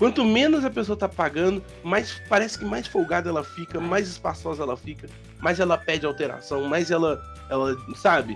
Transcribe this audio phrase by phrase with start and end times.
[0.00, 4.62] Quanto menos a pessoa tá pagando, mais parece que mais folgada ela fica, mais espaçosa
[4.62, 5.06] ela fica,
[5.38, 8.34] mais ela pede alteração, mais ela, ela sabe?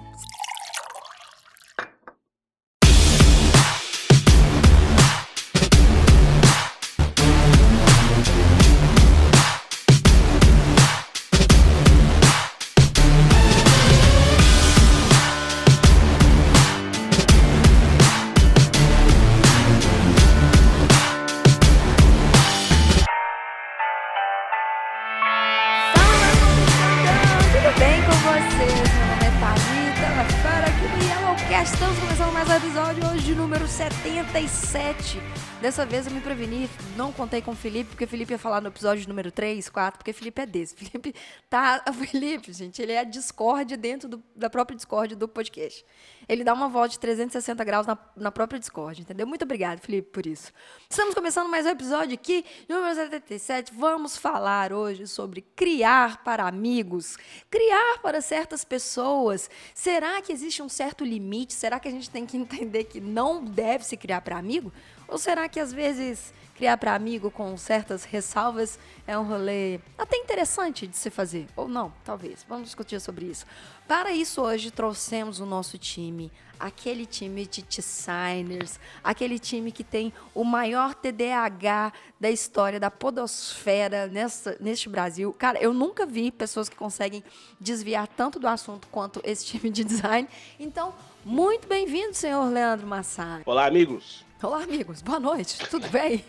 [37.43, 40.15] Com o Felipe, porque o Felipe ia falar no episódio número 3, 4, porque o
[40.15, 40.75] Felipe é desse.
[40.75, 41.15] O Felipe
[41.49, 41.83] tá.
[41.89, 45.85] O Felipe, gente, ele é a Discord dentro do- da própria Discord do podcast.
[46.29, 49.27] Ele dá uma volta de 360 graus na, na própria Discord, entendeu?
[49.27, 50.53] Muito obrigado, Felipe, por isso.
[50.89, 53.73] Estamos começando mais um episódio aqui, número 77.
[53.75, 57.19] Vamos falar hoje sobre criar para amigos,
[57.51, 59.51] criar para certas pessoas.
[59.75, 61.53] Será que existe um certo limite?
[61.53, 64.73] Será que a gente tem que entender que não deve se criar para amigo?
[65.09, 70.17] Ou será que às vezes criar para amigo com certas ressalvas é um rolê até
[70.17, 71.47] interessante de se fazer?
[71.57, 72.45] Ou não, talvez.
[72.49, 73.45] Vamos discutir sobre isso.
[73.87, 80.13] Para isso, hoje trouxemos o nosso time, aquele time de designers, aquele time que tem
[80.35, 85.35] o maior TDAH da história da podosfera nessa, neste Brasil.
[85.35, 87.23] Cara, eu nunca vi pessoas que conseguem
[87.61, 90.27] desviar tanto do assunto quanto esse time de design.
[90.59, 93.43] Então, muito bem-vindo, senhor Leandro Massari.
[93.45, 94.24] Olá, amigos.
[94.43, 95.01] Olá, amigos.
[95.01, 95.59] Boa noite.
[95.71, 96.25] Tudo bem?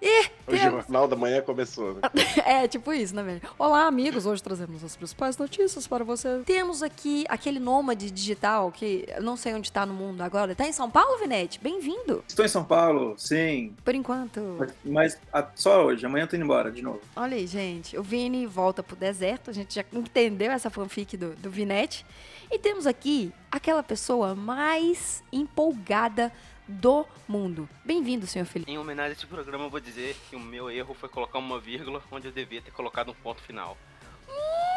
[0.00, 0.82] E Hoje o temos...
[0.84, 2.00] Jornal da Manhã começou, né?
[2.44, 3.40] É, tipo isso, né, velho?
[3.58, 4.26] Olá, amigos.
[4.26, 6.42] Hoje trazemos as principais notícias para você.
[6.44, 10.54] Temos aqui aquele nômade digital que eu não sei onde tá no mundo agora.
[10.54, 11.58] Tá em São Paulo, Vinete?
[11.60, 12.22] Bem-vindo.
[12.28, 13.74] Estou em São Paulo, sim.
[13.84, 14.40] Por enquanto.
[14.58, 17.00] Mas, mas a- só hoje, amanhã eu tô indo embora de novo.
[17.16, 17.96] Olha aí, gente.
[17.96, 19.48] O Vini volta pro deserto.
[19.50, 22.04] A gente já entendeu essa fanfic do, do Vinete.
[22.50, 26.30] E temos aqui aquela pessoa mais empolgada
[26.66, 27.68] do mundo.
[27.84, 28.70] Bem-vindo, senhor Felipe.
[28.70, 31.58] Em homenagem a esse programa, eu vou dizer que o meu erro foi colocar uma
[31.58, 33.76] vírgula onde eu devia ter colocado um ponto final.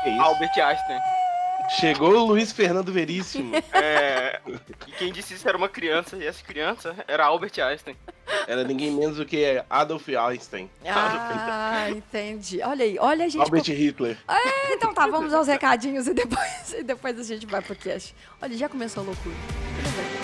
[0.04, 0.22] Que isso?
[0.22, 1.00] Albert Einstein.
[1.80, 3.54] Chegou o Luiz Fernando Veríssimo.
[3.74, 4.40] É,
[4.88, 7.96] e quem disse isso era uma criança, e essa criança era Albert Einstein.
[8.48, 10.70] Era ninguém menos do que Adolf Einstein.
[10.86, 12.62] Ah, entendi.
[12.62, 13.42] Olha aí, olha a gente.
[13.42, 14.18] Albert Hitler.
[14.72, 18.16] Então tá, vamos aos recadinhos e depois, e depois a gente vai pro cast.
[18.42, 19.36] Olha, já começou a loucura.
[19.84, 20.17] Tudo bem.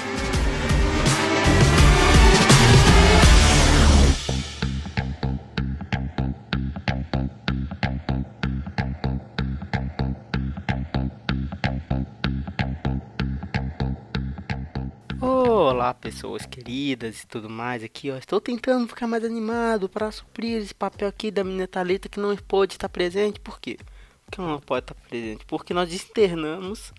[15.83, 17.83] Olá, pessoas queridas e tudo mais.
[17.83, 22.07] Aqui, ó, estou tentando ficar mais animado para suprir esse papel aqui da menina Thalita
[22.07, 23.37] que não pôde estar presente.
[23.41, 23.77] Por quê?
[24.23, 25.45] Porque ela não pode estar presente?
[25.45, 26.93] Porque nós externamos,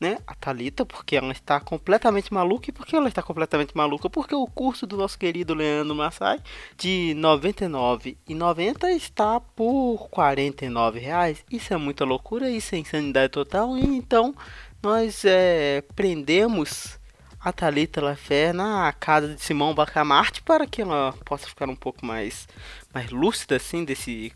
[0.00, 2.70] né, a Thalita, porque ela está completamente maluca.
[2.70, 4.08] E por que ela está completamente maluca?
[4.08, 6.40] Porque o curso do nosso querido Leandro Massai
[6.78, 11.44] de R$ 99,90 está por 49 reais.
[11.50, 13.76] Isso é muita loucura, isso é insanidade total.
[13.76, 14.34] E então
[14.82, 16.98] nós é, prendemos
[17.42, 22.04] a Thalita Lafé na casa de Simão Bacamarte para que ela possa ficar um pouco
[22.04, 22.46] mais,
[22.92, 24.32] mais lúcida assim desse,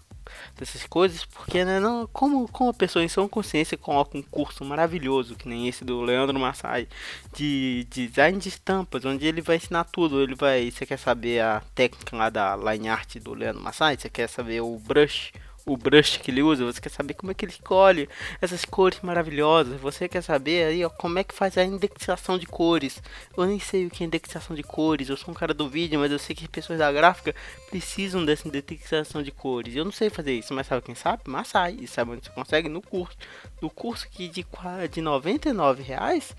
[0.56, 4.64] dessas coisas, porque né, não, como, como a pessoa em sua consciência coloca um curso
[4.64, 6.88] maravilhoso, que nem esse do Leandro Massai,
[7.36, 11.62] de design de estampas, onde ele vai ensinar tudo, ele vai, você quer saber a
[11.74, 15.32] técnica lá da line art do Leandro Massai, você quer saber o brush,
[15.66, 18.08] o brush que ele usa, você quer saber como é que ele escolhe
[18.40, 22.46] essas cores maravilhosas, você quer saber aí ó, como é que faz a indexação de
[22.46, 23.02] cores.
[23.36, 25.98] Eu nem sei o que é indexação de cores, eu sou um cara do vídeo,
[25.98, 27.34] mas eu sei que as pessoas da gráfica
[27.70, 29.74] precisam dessa indexação de cores.
[29.74, 31.22] Eu não sei fazer isso, mas sabe quem sabe?
[31.26, 32.68] Massai, e sabe onde você consegue?
[32.68, 33.16] No curso.
[33.60, 34.46] No curso que de,
[34.90, 36.36] de 99 reais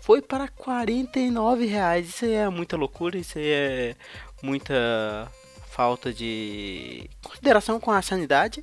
[0.00, 2.08] foi para 49 reais.
[2.08, 3.94] Isso é muita loucura, isso é
[4.42, 5.30] muita
[5.72, 8.62] falta de consideração com a sanidade.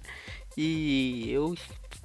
[0.55, 1.55] E eu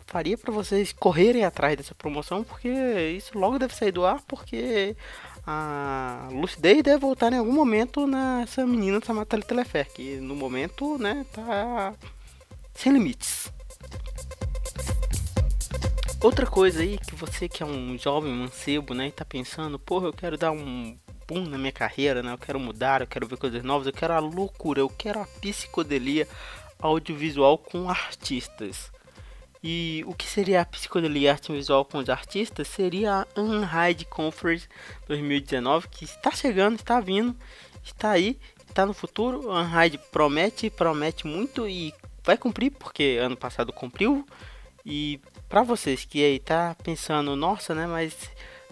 [0.06, 2.68] faria para vocês correrem atrás dessa promoção, porque
[3.16, 4.96] isso logo deve sair do ar, porque
[5.46, 10.96] a lucidez deve voltar em algum momento nessa menina chamada Thalita Lefer, que no momento,
[10.98, 11.94] né, tá
[12.74, 13.52] sem limites.
[16.22, 20.06] Outra coisa aí que você que é um jovem mancebo, né, e tá pensando, porra,
[20.06, 20.96] eu quero dar um
[21.30, 22.32] na minha carreira, né?
[22.32, 25.26] Eu quero mudar, eu quero ver coisas novas, eu quero a loucura, eu quero a
[25.26, 26.28] psicodelia
[26.78, 28.92] audiovisual com artistas.
[29.62, 34.68] E o que seria a psicodelia audiovisual com os artistas seria a Unhide Conference
[35.08, 37.34] 2019, que está chegando, está vindo,
[37.82, 38.38] está aí.
[38.74, 44.26] tá no futuro, a Unhide promete, promete muito e vai cumprir, porque ano passado cumpriu.
[44.84, 45.18] E
[45.48, 48.14] para vocês que aí tá pensando, nossa, né, mas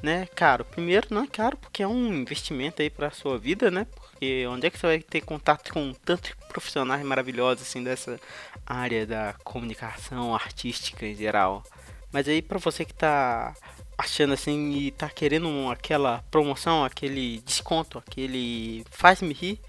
[0.03, 0.65] né, caro.
[0.65, 3.87] Primeiro, não é caro porque é um investimento aí para sua vida, né?
[3.95, 8.21] Porque onde é que você vai ter contato com tantos profissionais maravilhosos assim dessa
[8.67, 11.63] área da comunicação artística em geral?
[12.11, 13.55] Mas aí para você que tá
[13.97, 19.61] achando assim e tá querendo aquela promoção, aquele desconto, aquele faz-me rir,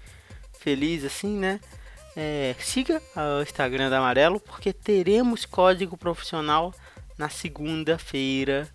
[0.58, 1.60] feliz assim, né?
[2.16, 6.74] É, siga o Instagram da Amarelo porque teremos código profissional
[7.16, 8.68] na segunda-feira.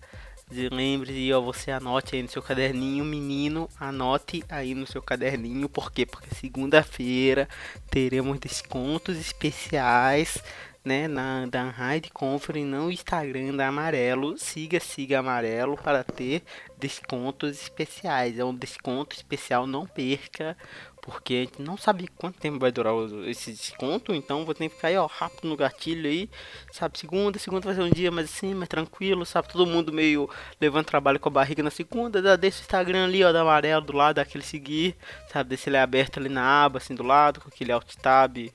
[0.52, 5.68] Lembre e ó, você anote aí no seu caderninho, menino, anote aí no seu caderninho,
[5.68, 6.04] por quê?
[6.04, 7.48] Porque segunda-feira
[7.88, 10.42] teremos descontos especiais
[10.84, 14.36] né, na da Ride Conference no Instagram da Amarelo.
[14.38, 16.42] Siga, siga Amarelo para ter
[16.78, 18.38] descontos especiais.
[18.38, 20.56] É um desconto especial, não perca,
[21.02, 22.94] porque a gente não sabe quanto tempo vai durar
[23.26, 26.28] esse desconto, então vou ter que ficar aí, ó, rápido no gatilho aí,
[26.72, 26.98] sabe?
[26.98, 29.48] Segunda, segunda vai ser um dia mais assim, mais tranquilo, sabe?
[29.48, 30.28] Todo mundo meio
[30.60, 33.92] levando trabalho com a barriga na segunda, dá desse Instagram ali, ó, da Amarelo do
[33.92, 34.96] lado, daquele seguir,
[35.32, 35.50] sabe?
[35.50, 38.50] Desse ele é aberto ali na aba, assim, do lado, com aquele alt tab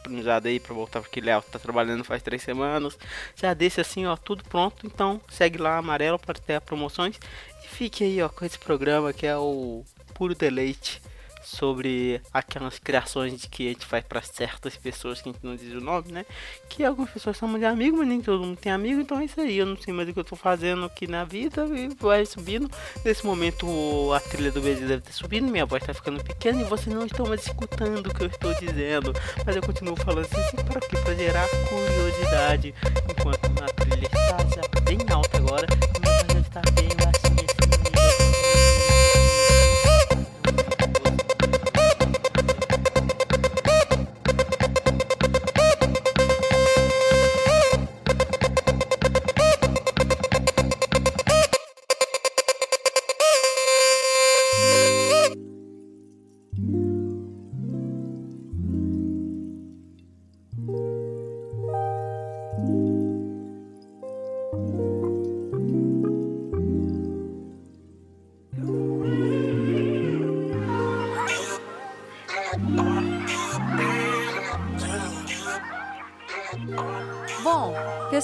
[0.00, 2.98] sincronizado aí pra voltar porque Léo tá trabalhando faz três semanas.
[3.36, 4.86] Já desse assim, ó, tudo pronto.
[4.86, 7.18] Então segue lá amarelo para ter promoções.
[7.64, 11.00] E fique aí, ó, com esse programa que é o puro deleite
[11.42, 15.56] sobre aquelas criações de que a gente faz para certas pessoas que a gente não
[15.56, 16.24] diz o nome, né?
[16.68, 19.40] Que algumas pessoas chamam de amigo, mas nem todo mundo tem amigo, então é isso
[19.40, 19.58] aí.
[19.58, 22.70] Eu não sei mais o que eu tô fazendo aqui na vida e vai subindo.
[23.04, 23.66] Nesse momento
[24.12, 27.06] a trilha do beijo deve ter subido, minha voz tá ficando pequena e vocês não
[27.06, 29.12] estão mais escutando o que eu estou dizendo.
[29.44, 30.96] Mas eu continuo falando assim, assim para quê?
[30.96, 32.74] Para gerar curiosidade.
[33.08, 35.66] Enquanto a trilha está já bem alta agora,
[36.00, 36.89] minha voz estar bem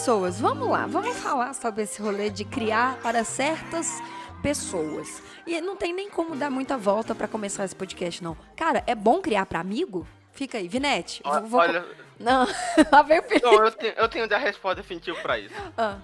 [0.06, 4.00] pessoas, vamos lá, vamos falar sobre esse rolê de criar para certas
[4.40, 5.20] pessoas.
[5.44, 8.36] E não tem nem como dar muita volta para começar esse podcast, não.
[8.54, 10.06] Cara, é bom criar para amigo?
[10.30, 11.20] Fica aí, Vinete.
[11.24, 11.84] Ó, vou- Olha,
[12.20, 12.46] Não,
[12.92, 13.44] lá vem o Felipe.
[13.44, 15.52] não, eu tenho, eu tenho a resposta definitiva pra isso.
[15.76, 15.98] Ah,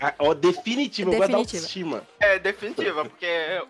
[0.00, 1.10] Ah, ó, da Definitiva.
[1.36, 2.04] autoestima.
[2.20, 3.26] É definitiva, porque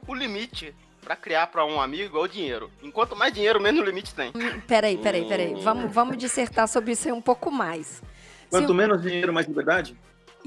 [0.06, 2.70] o limite pra criar pra um amigo é o dinheiro.
[2.82, 4.28] Enquanto mais dinheiro, menos limite tem.
[4.28, 5.54] hum, peraí, peraí, peraí.
[5.62, 8.02] Vamos, vamos dissertar sobre isso aí um pouco mais.
[8.50, 9.96] Quanto menos dinheiro, mais liberdade?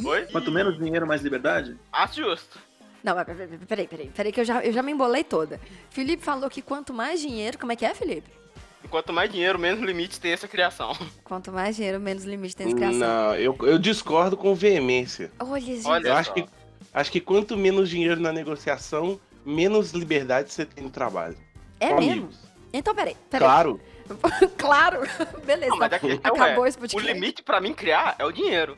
[0.04, 0.26] Oi?
[0.26, 1.78] Quanto menos dinheiro, mais liberdade?
[1.92, 2.60] Acho justo.
[3.04, 3.16] Não,
[3.68, 5.60] peraí, peraí, peraí, que eu já, eu já me embolei toda.
[5.90, 7.58] Felipe falou que quanto mais dinheiro.
[7.58, 8.30] Como é que é, Felipe?
[8.84, 10.96] Enquanto mais dinheiro, menos limite tem essa criação.
[11.24, 13.00] Quanto mais dinheiro, menos limite tem de criação.
[13.00, 15.32] Não, eu, eu discordo com veemência.
[15.40, 15.88] Olha, gente.
[15.88, 16.46] Olha Eu acho que,
[16.94, 21.38] acho que quanto menos dinheiro na negociação, menos liberdade você tem no trabalho.
[21.80, 22.12] é Com mesmo?
[22.12, 22.40] amigos.
[22.74, 23.48] Então, peraí, peraí.
[23.48, 23.80] Claro.
[24.58, 25.02] claro.
[25.46, 25.72] Beleza.
[25.72, 27.14] Não, mas a questão Acabou é, esse o podcast.
[27.14, 28.78] limite pra mim criar é o dinheiro.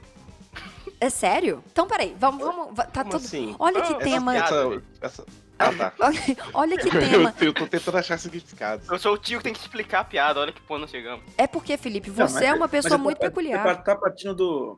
[1.00, 1.64] É sério?
[1.72, 3.26] Então, peraí, vamos, vamos, va- tá Como tudo.
[3.26, 3.56] assim?
[3.60, 4.36] Olha que Ah, tema.
[4.38, 5.26] essa Essa, essa...
[5.58, 5.94] Ah, tá.
[6.54, 7.34] Olha que Eu, tema.
[7.40, 8.82] eu tô tentando achar significado.
[8.92, 11.24] Eu sou o tio que tem que explicar a piada, olha que ponto nós chegamos.
[11.38, 13.84] É porque, Felipe, Não, você mas- é uma mas pessoa tá- muito tá- peculiar.
[13.84, 14.78] Tá partindo do.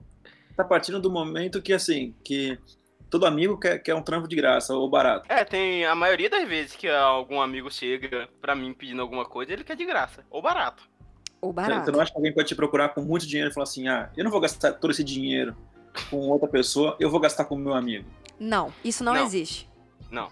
[0.55, 2.59] Tá partindo do momento que, assim, que
[3.09, 5.31] todo amigo quer, quer um trampo de graça ou barato.
[5.31, 9.53] É, tem a maioria das vezes que algum amigo chega pra mim pedindo alguma coisa,
[9.53, 10.25] ele quer de graça.
[10.29, 10.83] Ou barato.
[11.41, 11.85] Ou barato.
[11.85, 14.09] Você não acha que alguém pode te procurar com muito dinheiro e falar assim: ah,
[14.17, 15.55] eu não vou gastar todo esse dinheiro
[16.09, 18.05] com outra pessoa, eu vou gastar com o meu amigo.
[18.39, 19.25] Não, isso não, Não.
[19.25, 19.67] existe.
[20.11, 20.31] Não.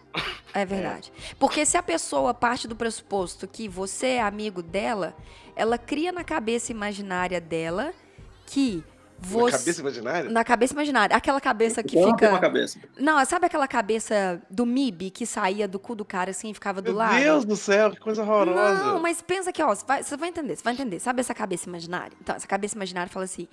[0.53, 1.11] É verdade.
[1.37, 5.13] Porque se a pessoa parte do pressuposto que você é amigo dela,
[5.53, 7.93] ela cria na cabeça imaginária dela
[8.45, 8.81] que
[9.21, 9.57] Na você.
[9.57, 10.29] cabeça imaginária?
[10.29, 11.15] Na cabeça imaginária.
[11.15, 12.39] Aquela cabeça que não tem uma fica.
[12.39, 12.79] cabeça.
[12.99, 16.81] Não, sabe aquela cabeça do MIB que saía do cu do cara assim e ficava
[16.81, 17.15] do Meu lado?
[17.19, 18.83] Deus do céu, que coisa horrorosa.
[18.83, 20.99] Não, mas pensa aqui, ó, você vai, você vai entender, você vai entender.
[20.99, 22.11] Sabe essa cabeça imaginária?
[22.21, 23.47] Então, essa cabeça imaginária fala assim: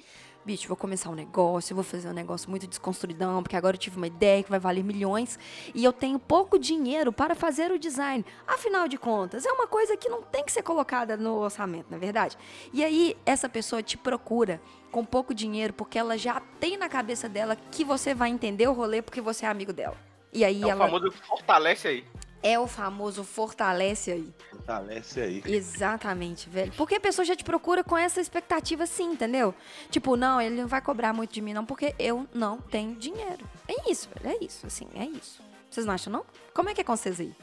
[0.44, 3.96] bicho, vou começar um negócio, vou fazer um negócio muito desconstruidão, porque agora eu tive
[3.96, 5.38] uma ideia que vai valer milhões
[5.74, 8.24] e eu tenho pouco dinheiro para fazer o design.
[8.46, 11.96] Afinal de contas, é uma coisa que não tem que ser colocada no orçamento, não
[11.96, 12.36] é verdade?
[12.72, 17.28] E aí, essa pessoa te procura com pouco dinheiro porque ela já tem na cabeça
[17.28, 19.96] dela que você vai entender o rolê porque você é amigo dela.
[20.32, 20.86] E aí É o ela.
[20.86, 22.04] famoso fortalece aí.
[22.42, 24.34] É o famoso fortalece aí.
[24.64, 25.42] Fortalece aí.
[25.46, 26.72] Exatamente, velho.
[26.76, 29.54] Porque a pessoa já te procura com essa expectativa assim, entendeu?
[29.90, 33.44] Tipo, não, ele não vai cobrar muito de mim, não, porque eu não tenho dinheiro.
[33.68, 34.36] É isso, velho.
[34.36, 35.40] É isso, assim, é isso.
[35.70, 36.24] Vocês não acham, não?
[36.54, 37.34] Como é que é com vocês aí?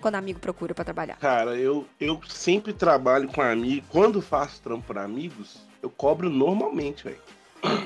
[0.00, 1.16] Quando amigo procura pra trabalhar.
[1.16, 3.88] Cara, eu, eu sempre trabalho com amigos.
[3.90, 7.20] Quando faço trampo pra amigos, eu cobro normalmente, velho.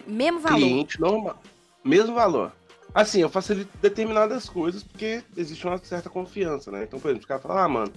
[0.06, 0.58] Mesmo valor.
[0.58, 1.42] Cliente normal.
[1.82, 2.52] Mesmo valor.
[2.94, 6.84] Assim, eu facilito determinadas coisas porque existe uma certa confiança, né?
[6.84, 7.92] Então, por exemplo, os caras falam, ah, mano,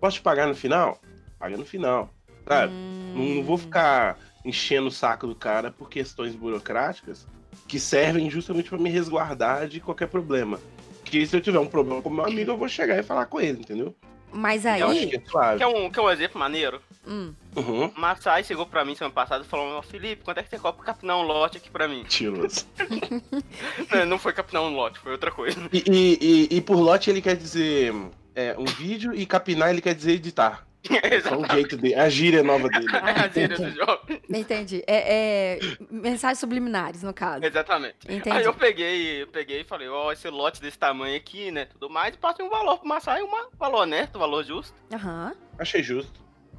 [0.00, 1.00] posso te pagar no final?
[1.38, 2.10] Paga no final.
[2.46, 2.72] Sabe?
[2.72, 3.12] Hum.
[3.14, 7.26] Não, não vou ficar enchendo o saco do cara por questões burocráticas
[7.68, 10.58] que servem justamente pra me resguardar de qualquer problema.
[11.04, 13.40] Que se eu tiver um problema com meu amigo, eu vou chegar e falar com
[13.40, 13.94] ele, entendeu?
[14.32, 15.06] Mas Eu acho aí.
[15.08, 15.58] que é suave.
[15.58, 16.80] Quer um, quer um exemplo maneiro?
[17.06, 17.86] Hum, Uhum.
[17.86, 20.58] O Massai chegou pra mim semana passada e falou: Ó, Felipe, quanto é que você
[20.58, 22.02] cobra pra capinar um lote aqui pra mim?
[22.02, 22.64] Mentiroso.
[23.92, 25.58] não, não foi capinar um lote, foi outra coisa.
[25.72, 27.92] E, e, e- e por lote ele quer dizer
[28.34, 30.66] é, um vídeo e capinar ele quer dizer editar.
[30.90, 32.86] É um jeito dele, a gíria nova dele.
[32.96, 34.00] A gíria do jogo.
[34.30, 34.82] entendi.
[34.86, 35.58] É, é
[35.90, 37.44] mensagens subliminares, no caso.
[37.44, 37.96] Exatamente.
[38.08, 38.34] Entendi.
[38.34, 41.66] Aí eu peguei, eu peguei e falei, ó, esse lote desse tamanho aqui, né?
[41.66, 44.74] Tudo mais, e passei um valor pro Massai, um valor honesto, um valor justo.
[44.90, 46.18] Aham, Achei justo.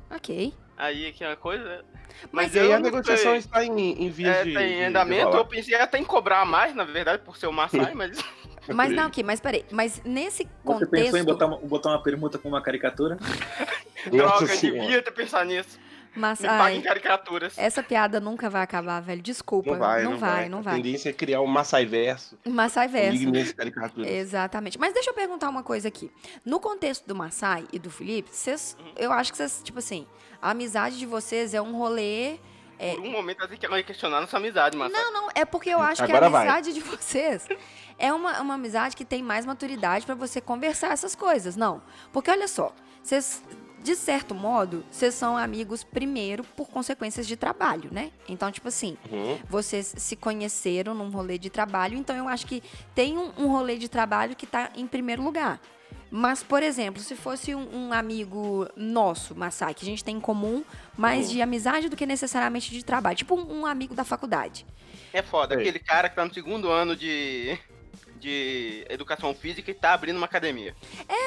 [0.09, 0.53] ok.
[0.77, 1.83] Aí aqui é uma coisa.
[2.31, 3.39] Mas e aí a negociação sei.
[3.39, 4.53] está em, em vias É, de.
[4.53, 5.37] tem de- de andamento, rolar.
[5.39, 8.19] eu pensei até em cobrar mais, na verdade, por ser o Massai, mas.
[8.67, 9.65] Mas não, aqui, mas peraí.
[9.71, 11.25] Mas nesse Você pensou em contexto.
[11.25, 13.17] botar uma, botar uma permuta com uma caricatura?
[14.11, 14.81] Nossa Droga, senhora.
[14.81, 15.79] devia ter pensado nisso.
[16.13, 17.57] Mas, Me paga em ai, caricaturas.
[17.57, 19.21] essa piada nunca vai acabar, velho.
[19.21, 19.71] Desculpa.
[19.71, 20.49] Não vai, não vai.
[20.49, 20.75] Não A vai.
[20.75, 22.37] tendência é criar um Massai verso.
[22.45, 23.17] Massai verso.
[24.05, 24.77] Exatamente.
[24.77, 26.11] Mas deixa eu perguntar uma coisa aqui.
[26.45, 28.91] No contexto do Massai e do Felipe, vocês, Uhum.
[28.97, 30.05] eu acho que vocês, tipo assim,
[30.41, 32.37] a amizade de vocês é um rolê.
[32.77, 34.99] é- Por um momento eu quero questionar nossa amizade, Massai.
[35.01, 36.41] Não, não, é porque eu acho que a Agora vai.
[36.47, 37.47] amizade de vocês
[38.01, 41.55] é uma, uma amizade que tem mais maturidade pra você conversar essas coisas.
[41.55, 41.81] Não.
[42.11, 43.41] Porque olha só, vocês,
[43.83, 48.11] de certo modo, vocês são amigos primeiro por consequências de trabalho, né?
[48.27, 49.39] Então, tipo assim, Uhum.
[49.49, 52.61] vocês se conheceram num rolê de trabalho, então eu acho que
[52.95, 55.59] tem um, um rolê de trabalho que tá em primeiro lugar.
[56.13, 60.19] Mas, por exemplo, se fosse um, um amigo nosso, Massai, que a gente tem em
[60.19, 60.61] comum,
[60.97, 61.33] mais Uhum.
[61.33, 64.65] de amizade do que necessariamente de trabalho, tipo um, um amigo da faculdade.
[65.13, 67.57] É foda, aquele cara que tá no segundo ano de.
[68.21, 70.75] De educação física e tá abrindo uma academia.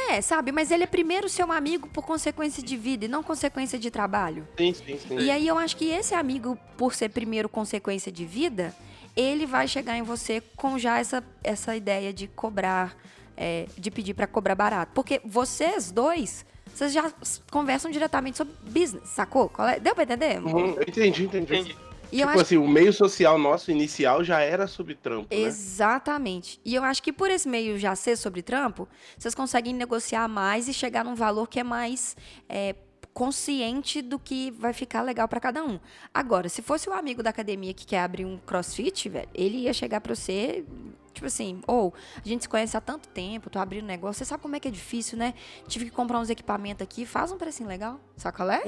[0.08, 0.52] É, sabe?
[0.52, 4.46] Mas ele é primeiro seu amigo por consequência de vida e não consequência de trabalho.
[4.56, 5.18] Sim, sim, sim.
[5.18, 8.74] E aí eu acho que esse amigo, por ser primeiro consequência de vida,
[9.16, 12.96] ele vai chegar em você com já essa, essa ideia de cobrar,
[13.36, 14.92] é, de pedir pra cobrar barato.
[14.94, 17.12] Porque vocês dois, vocês já
[17.50, 19.50] conversam diretamente sobre business, sacou?
[19.58, 19.80] É?
[19.80, 20.40] Deu pra entender?
[20.40, 21.54] Uhum, eu entendi, entendi.
[21.54, 21.76] Entendi.
[22.14, 25.40] E tipo assim, o meio social nosso inicial já era sobre trampo, né?
[25.42, 26.60] Exatamente.
[26.64, 30.68] E eu acho que por esse meio já ser sobre trampo, vocês conseguem negociar mais
[30.68, 32.16] e chegar num valor que é mais
[32.48, 32.76] é,
[33.12, 35.80] consciente do que vai ficar legal pra cada um.
[36.12, 39.72] Agora, se fosse o amigo da academia que quer abrir um crossfit, velho, ele ia
[39.72, 40.64] chegar pra você,
[41.12, 41.92] tipo assim, ou
[42.24, 44.60] a gente se conhece há tanto tempo, tô abrindo um negócio, você sabe como é
[44.60, 45.34] que é difícil, né?
[45.66, 48.62] Tive que comprar uns equipamentos aqui, faz um precinho legal, saca qual é?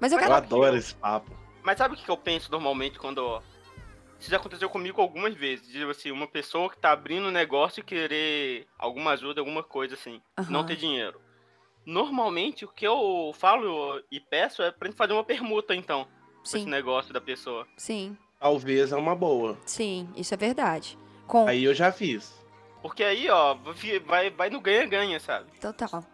[0.00, 0.34] Mas eu Eu quero.
[0.34, 1.43] adoro esse papo.
[1.64, 3.42] Mas sabe o que eu penso normalmente quando.
[4.20, 5.66] Isso já aconteceu comigo algumas vezes.
[5.72, 9.94] Tipo assim, uma pessoa que tá abrindo um negócio e querer alguma ajuda, alguma coisa
[9.94, 10.20] assim.
[10.48, 10.66] Não Aham.
[10.68, 11.20] ter dinheiro.
[11.86, 16.04] Normalmente o que eu falo e peço é pra gente fazer uma permuta, então.
[16.04, 16.10] Com
[16.44, 17.66] esse Sim, negócio da pessoa.
[17.78, 19.56] sim, Talvez é uma boa.
[19.64, 20.98] sim, isso é verdade.
[21.26, 21.46] Com.
[21.48, 22.34] Aí eu já fiz.
[22.82, 23.56] Porque aí, ó,
[24.04, 25.50] vai, vai no ganha-ganha, sabe?
[25.58, 26.04] Total.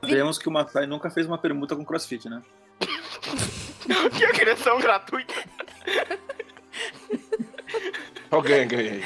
[0.00, 2.40] Sabemos que o Matai nunca fez uma permuta com crossfit, né?
[4.16, 5.34] que agressão gratuita.
[8.42, 9.02] Ganha aí.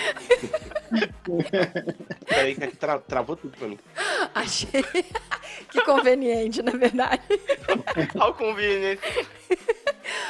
[2.26, 3.78] Peraí, que aqui tra- travou tudo pra mim.
[4.34, 4.82] Achei
[5.70, 7.20] que conveniente, na verdade.
[8.18, 9.02] Ao conveniente.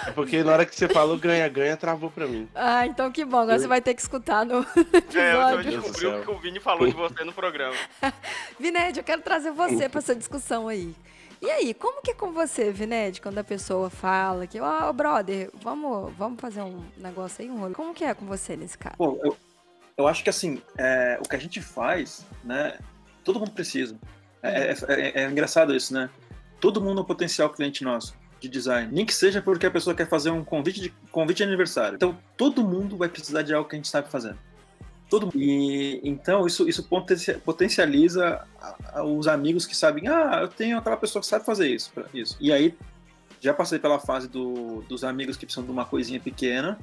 [0.07, 2.49] É porque na hora que você falou ganha-ganha, travou pra mim.
[2.55, 3.39] Ah, então que bom.
[3.39, 5.71] Agora Eu- você vai ter que escutar no É, eu episódio.
[5.71, 7.77] Deus do descobri o que o Vini falou de você no programa.
[8.59, 10.93] Vined, eu quero trazer você pra essa discussão aí.
[11.41, 15.51] E aí, como que é com você, Vined, quando a pessoa fala que, ó, brother,
[15.63, 17.75] vamos, vamos fazer um negócio aí, um rolê.
[17.75, 18.97] Como que é com você nesse caso?
[18.97, 19.37] Pô, eu,
[19.97, 22.79] eu acho que assim, é, o que a gente faz, né?
[23.23, 23.97] Todo mundo precisa.
[24.43, 26.11] É, é- é- é engraçado isso, né?
[26.61, 28.93] Todo mundo é um potencial cliente nosso de design.
[28.93, 31.97] Nem que seja porque a pessoa quer fazer um convite de, convite de aniversário.
[31.97, 34.37] Então, todo mundo vai precisar de algo que a gente sabe fazer.
[35.09, 35.39] Todo mundo.
[35.41, 38.45] E então isso, isso potencia- potencializa
[39.05, 42.37] os amigos que sabem, ah, eu tenho aquela pessoa que sabe fazer isso, isso.
[42.41, 42.75] E aí
[43.41, 46.79] já passei pela fase do- dos amigos que precisam de uma coisinha pequena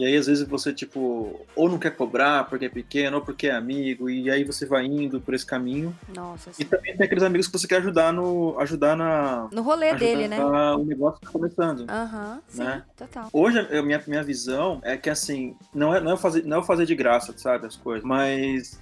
[0.00, 3.48] E aí, às vezes, você, tipo, ou não quer cobrar porque é pequeno, ou porque
[3.48, 5.94] é amigo, e aí você vai indo por esse caminho.
[6.14, 8.58] Nossa, E também tem aqueles amigos que você quer ajudar no.
[8.58, 9.48] ajudar na.
[9.52, 10.42] no rolê dele, né?
[10.42, 11.84] O negócio que tá começando.
[11.88, 12.82] Aham, sim, Né?
[12.96, 13.28] total.
[13.32, 16.62] Hoje, a minha, minha visão é que, assim, não é, não, é fazer, não é
[16.62, 18.80] fazer de graça, sabe, as coisas, mas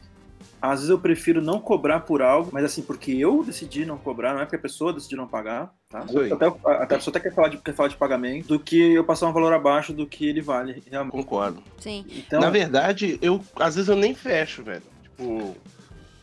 [0.60, 4.34] às vezes eu prefiro não cobrar por algo, mas assim, porque eu decidi não cobrar,
[4.34, 6.00] não é porque a pessoa decidiu não pagar, tá?
[6.00, 9.04] Até, até a pessoa até quer falar, de, quer falar de pagamento, do que eu
[9.04, 11.12] passar um valor abaixo do que ele vale, realmente.
[11.12, 11.62] Concordo.
[11.78, 12.04] Sim.
[12.10, 14.82] Então, Na verdade, eu às vezes eu nem fecho, velho.
[15.02, 15.56] Tipo.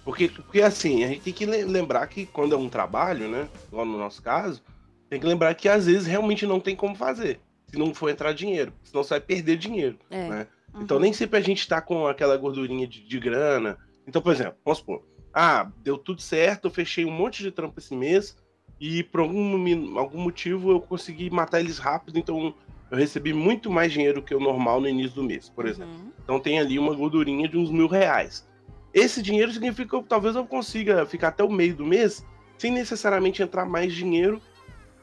[0.03, 3.47] Porque, porque assim, a gente tem que le- lembrar que quando é um trabalho, né?
[3.67, 4.61] Igual no nosso caso,
[5.09, 7.39] tem que lembrar que às vezes realmente não tem como fazer.
[7.67, 8.71] Se não for entrar dinheiro.
[8.83, 9.97] Senão você vai perder dinheiro.
[10.11, 10.27] É.
[10.29, 10.47] né?
[10.73, 10.81] Uhum.
[10.83, 13.79] Então nem sempre a gente tá com aquela gordurinha de, de grana.
[14.07, 17.79] Então, por exemplo, vamos supor, ah, deu tudo certo, eu fechei um monte de trampo
[17.79, 18.37] esse mês
[18.79, 22.53] e por algum, algum motivo eu consegui matar eles rápido, então
[22.91, 25.93] eu recebi muito mais dinheiro que o normal no início do mês, por exemplo.
[25.93, 26.11] Uhum.
[26.23, 28.47] Então tem ali uma gordurinha de uns mil reais.
[28.93, 32.25] Esse dinheiro significa que talvez eu consiga ficar até o meio do mês
[32.57, 34.41] sem necessariamente entrar mais dinheiro,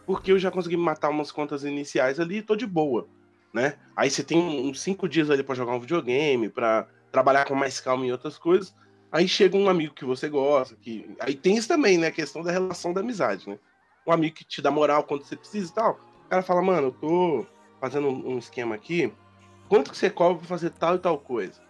[0.06, 3.06] porque eu já consegui matar umas contas iniciais ali e tô de boa,
[3.52, 3.74] né?
[3.94, 7.78] Aí você tem uns cinco dias ali pra jogar um videogame, pra trabalhar com mais
[7.80, 8.74] calma em outras coisas.
[9.12, 12.06] Aí chega um amigo que você gosta, que aí tem isso também, né?
[12.06, 13.58] A questão da relação da amizade, né?
[14.06, 16.00] Um amigo que te dá moral quando você precisa e tal.
[16.24, 17.46] O cara fala, mano, eu tô
[17.78, 19.12] fazendo um esquema aqui,
[19.68, 21.60] quanto que você cobra pra fazer tal e tal coisa?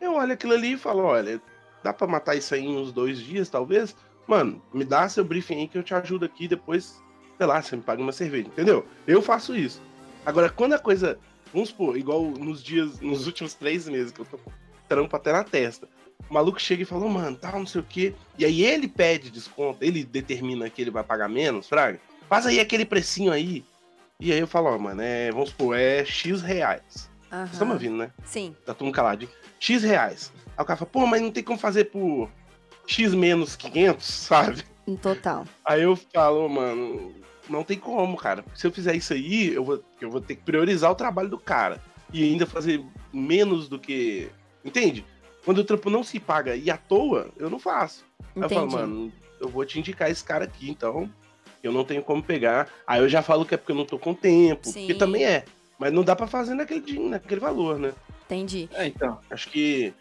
[0.00, 1.42] Eu olho aquilo ali e falo, olha,
[1.82, 3.96] dá pra matar isso aí em uns dois dias, talvez?
[4.28, 7.02] Mano, me dá seu briefing aí que eu te ajudo aqui, depois,
[7.36, 8.86] sei lá, você me paga uma cerveja, entendeu?
[9.06, 9.82] Eu faço isso.
[10.24, 11.18] Agora, quando a coisa,
[11.52, 14.38] vamos supor, igual nos dias, nos últimos três meses, que eu tô
[14.88, 15.88] trampo até na testa,
[16.28, 18.88] o maluco chega e fala, "Ô, mano, tal, não sei o quê, e aí ele
[18.88, 23.64] pede desconto, ele determina que ele vai pagar menos, fraga, faz aí aquele precinho aí,
[24.20, 27.10] e aí eu falo, ó, mano, é, vamos supor, é X reais.
[27.30, 27.40] Aham.
[27.42, 28.10] Vocês estão me ouvindo, né?
[28.24, 28.54] Sim.
[28.64, 29.28] Tá todo mundo calado.
[29.58, 30.32] X reais.
[30.56, 32.30] Aí o cara fala, pô, mas não tem como fazer por
[32.86, 34.64] X menos 500, sabe?
[34.86, 35.44] Em total.
[35.64, 37.14] Aí eu falo, mano,
[37.48, 38.44] não tem como, cara.
[38.54, 41.38] Se eu fizer isso aí, eu vou, eu vou ter que priorizar o trabalho do
[41.38, 41.82] cara.
[42.12, 44.30] E ainda fazer menos do que.
[44.64, 45.04] Entende?
[45.44, 48.04] Quando o trampo não se paga e à toa, eu não faço.
[48.34, 48.74] Aí eu falo, Entendi.
[48.76, 51.10] mano, eu vou te indicar esse cara aqui, então.
[51.62, 52.68] Eu não tenho como pegar.
[52.86, 54.68] Aí eu já falo que é porque eu não tô com tempo.
[54.68, 54.80] Sim.
[54.80, 55.44] Porque também é.
[55.78, 57.92] Mas não dá pra fazer naquele, naquele valor, né?
[58.26, 58.68] Entendi.
[58.72, 59.18] é, então.
[59.30, 59.92] Acho que.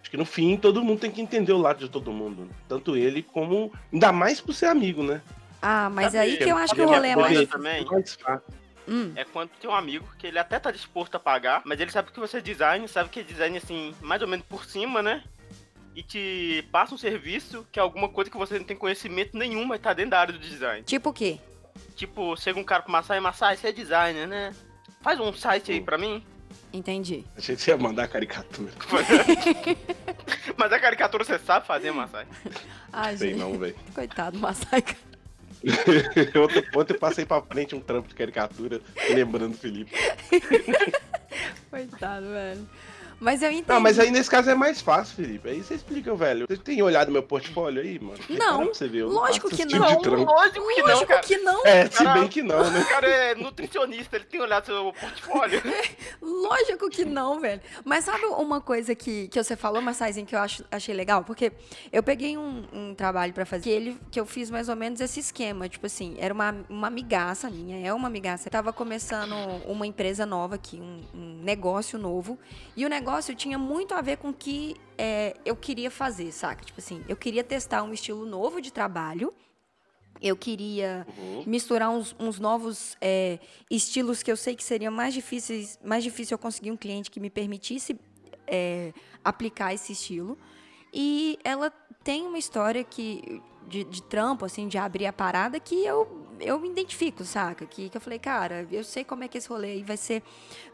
[0.00, 2.44] Acho que no fim todo mundo tem que entender o lado de todo mundo.
[2.44, 2.50] né?
[2.68, 3.72] Tanto ele como.
[3.92, 5.20] Ainda mais por ser amigo, né?
[5.60, 7.48] Ah, mas Sabe, aí que eu acho que o rolê é mais.
[7.48, 7.84] também?
[7.84, 8.42] Mais fácil.
[8.88, 11.90] Hum, É quando tem um amigo que ele até tá disposto a pagar, mas ele
[11.90, 15.02] sabe que você é design, sabe que é design assim, mais ou menos por cima,
[15.02, 15.22] né?
[15.94, 19.64] E te passa um serviço que é alguma coisa que você não tem conhecimento nenhum,
[19.64, 20.82] mas tá dentro da área do design.
[20.84, 21.38] tipo o quê?
[21.96, 24.54] Tipo, chega um cara pro Massai, Massai, você é designer, né?
[25.02, 26.24] Faz um site aí pra mim.
[26.72, 27.24] Entendi.
[27.36, 28.70] Achei que você ia mandar a caricatura.
[30.56, 32.26] Mas a caricatura você sabe fazer, Massai.
[32.92, 33.38] Ai, Sei gente.
[33.38, 33.76] não, velho.
[33.94, 34.96] Coitado, Massaica.
[36.42, 39.92] ontem, ontem eu passei pra frente um trampo de caricatura, lembrando o Felipe.
[41.70, 42.68] Coitado, velho.
[43.20, 43.68] Mas eu entendi.
[43.68, 45.48] Não, mas aí nesse caso é mais fácil, Felipe.
[45.48, 46.46] Aí você explica, velho.
[46.48, 48.18] Você tem olhado meu portfolio aí, mano?
[48.30, 50.24] Não, pra você eu não lógico que tipo não.
[50.24, 51.66] lógico que não, Lógico que não.
[51.66, 52.80] É, se Cara, bem que não, né?
[52.80, 55.62] O cara é nutricionista, ele tem olhado seu portfólio.
[56.22, 57.60] Lógico que não, velho.
[57.84, 61.24] Mas sabe uma coisa que, que você falou, Massaizinho, que eu acho, achei legal?
[61.24, 61.52] Porque
[61.92, 65.00] eu peguei um, um trabalho pra fazer que, ele, que eu fiz mais ou menos
[65.00, 65.68] esse esquema.
[65.68, 68.46] Tipo assim, era uma, uma amigaça minha, é uma amigaça.
[68.46, 69.34] Eu tava começando
[69.66, 72.38] uma empresa nova aqui, um, um negócio novo.
[72.76, 76.64] E o negócio tinha muito a ver com o que é, eu queria fazer, saca?
[76.64, 79.32] Tipo assim, eu queria testar um estilo novo de trabalho.
[80.20, 81.44] Eu queria Uhum.
[81.46, 83.38] misturar uns, uns novos é,
[83.70, 87.20] estilos que eu sei que seriam mais difíceis, mais difícil eu conseguir um cliente que
[87.20, 87.98] me permitisse
[88.46, 88.92] é,
[89.24, 90.36] aplicar esse estilo.
[90.92, 91.70] E ela
[92.02, 96.58] tem uma história que de, de trampo, assim, de abrir a parada que eu, eu
[96.58, 97.66] me identifico, saca?
[97.66, 100.22] Que, que eu falei, cara, eu sei como é que esse rolê aí vai ser,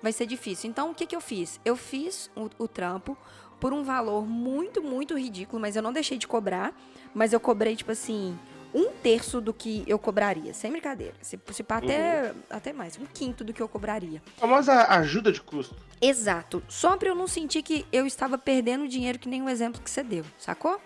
[0.02, 0.68] vai ser difícil.
[0.70, 1.60] Então, o que, que eu fiz?
[1.64, 3.16] Eu fiz o, o trampo
[3.60, 6.74] por um valor muito, muito ridículo, mas eu não deixei de cobrar.
[7.14, 8.36] Mas eu cobrei, tipo assim,
[8.74, 11.14] um terço do que eu cobraria, sem brincadeira.
[11.22, 14.20] Se, se pá, até, até mais, um quinto do que eu cobraria.
[14.36, 15.76] A famosa ajuda de custo.
[16.00, 16.62] Exato.
[16.68, 19.88] Só pra eu não sentir que eu estava perdendo dinheiro, que nem o exemplo que
[19.88, 20.80] você deu, sacou?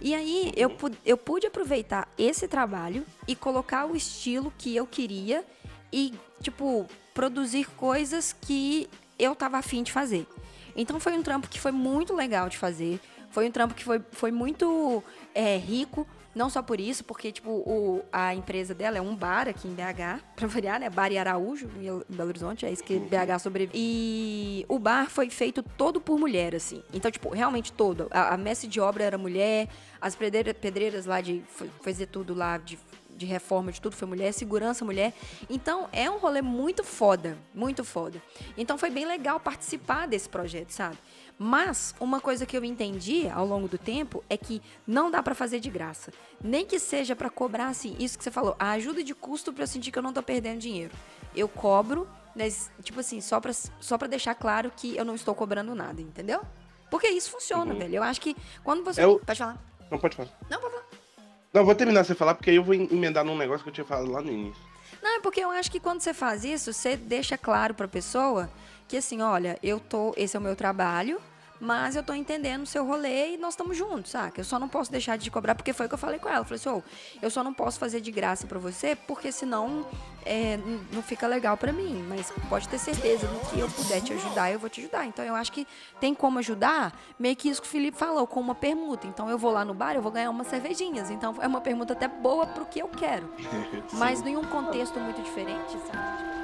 [0.00, 5.44] E aí eu, eu pude aproveitar esse trabalho e colocar o estilo que eu queria
[5.92, 10.26] e, tipo, produzir coisas que eu tava afim de fazer.
[10.74, 12.98] Então foi um trampo que foi muito legal de fazer.
[13.30, 17.50] Foi um trampo que foi, foi muito é, rico, Não só por isso, porque, tipo,
[17.50, 20.88] o, a empresa dela é um bar aqui em BH, pra variar, né?
[20.88, 23.72] Bar e Araújo, em Belo Horizonte, é isso que BH sobrevive.
[23.74, 26.82] E o bar foi feito todo por mulher, assim.
[26.92, 28.06] Então, tipo, realmente todo.
[28.10, 29.68] A, a mestre de obra era mulher,
[30.00, 31.42] as pedreiras, pedreiras lá de
[31.82, 32.78] fazer tudo lá de
[33.20, 35.12] de reforma, de tudo foi mulher, segurança mulher.
[35.48, 38.20] Então é um rolê muito foda, muito foda.
[38.56, 40.96] Então foi bem legal participar desse projeto, sabe?
[41.38, 45.34] Mas uma coisa que eu entendi ao longo do tempo é que não dá para
[45.34, 46.12] fazer de graça.
[46.42, 49.64] Nem que seja para cobrar assim, isso que você falou, a ajuda de custo para
[49.64, 50.92] eu sentir que eu não tô perdendo dinheiro.
[51.36, 55.34] Eu cobro, mas tipo assim, só para só para deixar claro que eu não estou
[55.34, 56.40] cobrando nada, entendeu?
[56.90, 57.78] Porque isso funciona, uhum.
[57.78, 57.96] velho.
[57.96, 59.04] Eu acho que quando você.
[59.04, 59.20] Eu...
[59.20, 59.62] Pode falar.
[59.90, 60.30] Não pode falar.
[60.48, 60.99] Não, pode falar.
[61.52, 63.84] Não, vou terminar você falar, porque aí eu vou emendar num negócio que eu tinha
[63.84, 64.62] falado lá no início.
[65.02, 68.50] Não, é porque eu acho que quando você faz isso, você deixa claro pra pessoa
[68.86, 70.12] que assim, olha, eu tô.
[70.16, 71.20] Esse é o meu trabalho,
[71.60, 74.40] mas eu tô entendendo o seu rolê e nós estamos juntos, saca?
[74.40, 76.28] Eu só não posso deixar de te cobrar, porque foi o que eu falei com
[76.28, 76.38] ela.
[76.38, 76.82] Eu falei assim, oh,
[77.20, 79.86] eu só não posso fazer de graça para você, porque senão
[80.24, 80.58] é,
[80.92, 82.02] não fica legal para mim.
[82.08, 85.06] Mas pode ter certeza no que eu puder te ajudar, eu vou te ajudar.
[85.06, 85.66] Então eu acho que
[86.00, 89.06] tem como ajudar, meio que isso que o Felipe falou, com uma permuta.
[89.06, 91.10] Então eu vou lá no bar, eu vou ganhar umas cervejinhas.
[91.10, 93.30] Então é uma permuta até boa pro que eu quero.
[93.92, 96.39] mas em um contexto muito diferente, sabe?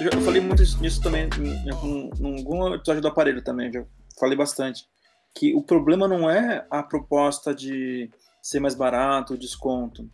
[0.00, 3.84] Eu, falei muito nisso também em, algum episódio do aparelho também, já
[4.18, 4.86] falei bastante.
[5.34, 8.08] Que o problema não é a proposta de
[8.40, 10.08] ser mais barato, o desconto.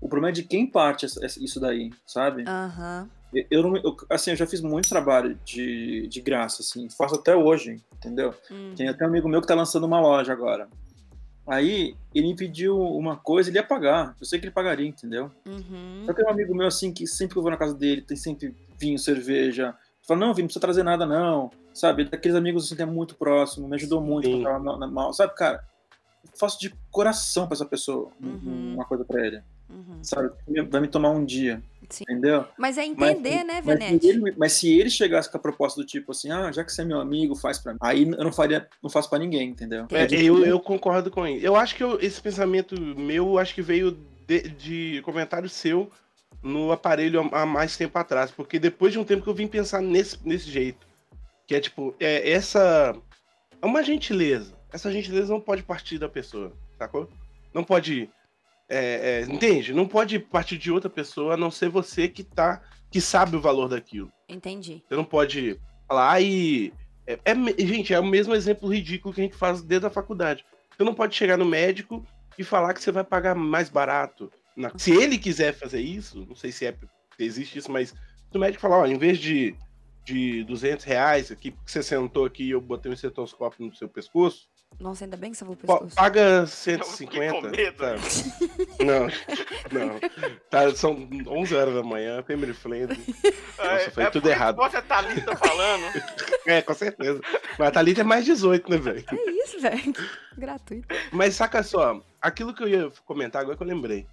[0.00, 2.42] O problema é de quem parte isso daí, sabe?
[2.42, 3.08] Uhum.
[3.32, 7.16] Eu, eu, não, eu, assim, eu já fiz muito trabalho de, de graça, assim, faço
[7.16, 8.34] até hoje, entendeu?
[8.50, 8.74] Uhum.
[8.76, 10.68] Tem até um amigo meu que tá lançando uma loja agora.
[11.46, 14.14] Aí ele me pediu uma coisa, ele ia pagar.
[14.20, 15.30] Eu sei que ele pagaria, entendeu?
[15.46, 16.02] Uhum.
[16.04, 18.16] Só que um amigo meu, assim, que sempre que eu vou na casa dele, tem
[18.16, 19.74] sempre vinho, cerveja.
[20.06, 21.50] Fala, não, Vini, não precisa trazer nada, não.
[21.74, 22.04] Sabe?
[22.04, 24.42] Daqueles amigos assim, que é muito próximo, me ajudou muito Sim.
[24.42, 25.12] quando tava mal.
[25.12, 25.62] Sabe, cara,
[26.24, 28.74] eu faço de coração pra essa pessoa uhum.
[28.74, 29.42] uma coisa pra ele.
[29.68, 30.02] Uhum.
[30.02, 30.30] Sabe?
[30.70, 31.62] Vai me tomar um dia.
[31.90, 32.04] Sim.
[32.04, 32.46] Entendeu?
[32.58, 34.18] Mas é entender, mas, né, Venete?
[34.18, 36.82] Mas, mas, se ele chegasse com a proposta do tipo assim, ah, já que você
[36.82, 37.78] é meu amigo, faz pra mim.
[37.80, 39.86] Aí eu não faria, não faço pra ninguém, entendeu?
[39.90, 41.46] É, eu, eu concordo com ele.
[41.46, 45.90] Eu acho que eu, esse pensamento meu, acho que veio de, de comentário seu
[46.42, 49.80] no aparelho há mais tempo atrás, porque depois de um tempo que eu vim pensar
[49.80, 50.86] nesse, nesse jeito.
[51.46, 52.94] Que é tipo, é, essa.
[53.60, 54.54] É uma gentileza.
[54.72, 57.08] Essa gentileza não pode partir da pessoa, sacou?
[57.54, 58.10] Não pode
[58.68, 59.72] é, é, entende?
[59.72, 62.60] Não pode partir de outra pessoa a não ser você que tá.
[62.90, 64.12] que sabe o valor daquilo.
[64.28, 64.82] Entendi.
[64.86, 66.72] Você não pode falar, ai.
[67.06, 67.34] É, é,
[67.66, 70.44] gente, é o mesmo exemplo ridículo que a gente faz desde a faculdade.
[70.76, 72.04] Você não pode chegar no médico
[72.36, 74.30] e falar que você vai pagar mais barato.
[74.58, 74.76] Na...
[74.76, 78.40] Se ele quiser fazer isso, não sei se, é, se existe isso, mas se o
[78.40, 79.54] médico falar, ó, em vez de,
[80.04, 83.88] de 200 reais aqui, porque você sentou aqui e eu botei um estetoscópio no seu
[83.88, 85.96] pescoço, nossa, ainda bem que você o pescoço.
[85.96, 87.50] Paga 150.
[87.72, 87.96] Tá.
[88.84, 89.06] Não,
[89.72, 89.98] não.
[90.48, 92.96] Tá, são 11 horas da manhã, family friendly.
[93.58, 94.56] Nossa, é, foi é tudo errado.
[94.56, 95.84] Você a Thalita falando.
[96.46, 97.20] é, com certeza.
[97.58, 99.04] Mas a Thalita é mais 18, né, velho?
[99.10, 99.92] É isso, velho.
[100.36, 100.86] Gratuito.
[101.10, 104.06] Mas saca só, aquilo que eu ia comentar agora que eu lembrei.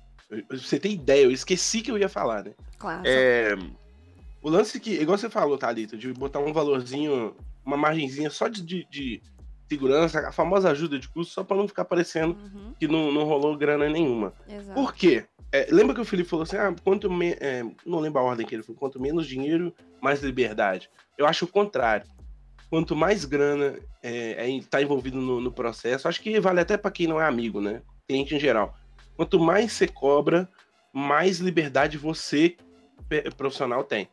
[0.49, 2.53] Você tem ideia, eu esqueci que eu ia falar, né?
[2.77, 3.03] Claro.
[3.05, 3.55] É,
[4.41, 7.35] o lance que, igual você falou, Thalita, de botar um valorzinho,
[7.65, 9.21] uma margenzinha só de, de, de
[9.67, 12.73] segurança, a famosa ajuda de custo, só para não ficar parecendo uhum.
[12.79, 14.33] que não, não rolou grana nenhuma.
[14.47, 14.79] Exato.
[14.79, 15.25] Por quê?
[15.51, 17.31] É, lembra que o Felipe falou assim: ah, quanto me...
[17.39, 20.89] É, não lembro a ordem que ele falou, quanto menos dinheiro, mais liberdade.
[21.17, 22.05] Eu acho o contrário.
[22.69, 26.91] Quanto mais grana é, está é, envolvido no, no, processo, acho que vale até para
[26.91, 27.81] quem não é amigo, né?
[28.07, 28.77] Cliente em geral.
[29.15, 30.49] Quanto mais você cobra,
[30.93, 32.55] mais liberdade você,
[33.37, 34.09] profissional, tem.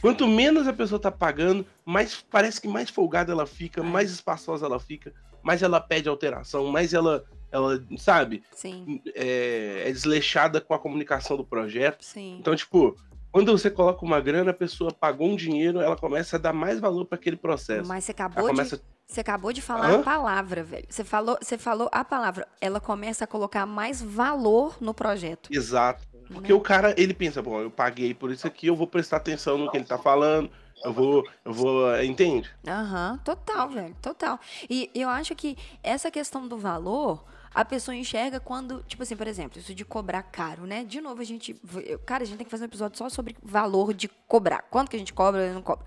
[0.00, 4.66] Quanto menos a pessoa tá pagando, mais parece que mais folgada ela fica, mais espaçosa
[4.66, 9.00] ela fica, mais ela pede alteração, mais ela, ela sabe, Sim.
[9.14, 12.04] É, é desleixada com a comunicação do projeto.
[12.04, 12.36] Sim.
[12.38, 12.96] Então, tipo,
[13.32, 16.78] quando você coloca uma grana, a pessoa pagou um dinheiro, ela começa a dar mais
[16.78, 17.88] valor para aquele processo.
[17.88, 18.76] Mas você acabou começa...
[18.76, 20.00] de você acabou de falar Hã?
[20.00, 20.86] a palavra, velho.
[20.88, 22.46] Você falou, você falou a palavra.
[22.60, 25.48] Ela começa a colocar mais valor no projeto.
[25.50, 26.06] Exato.
[26.30, 29.56] Porque o cara, ele pensa, bom, eu paguei por isso aqui, eu vou prestar atenção
[29.56, 30.50] no que ele tá falando,
[30.84, 32.50] eu vou, eu vou, entende?
[32.66, 34.38] Aham, uhum, total, velho, total.
[34.68, 39.26] E eu acho que essa questão do valor, a pessoa enxerga quando, tipo assim, por
[39.26, 40.84] exemplo, isso de cobrar caro, né?
[40.84, 41.54] De novo, a gente,
[42.04, 44.62] cara, a gente tem que fazer um episódio só sobre valor de cobrar.
[44.70, 45.86] Quanto que a gente cobra e não cobra.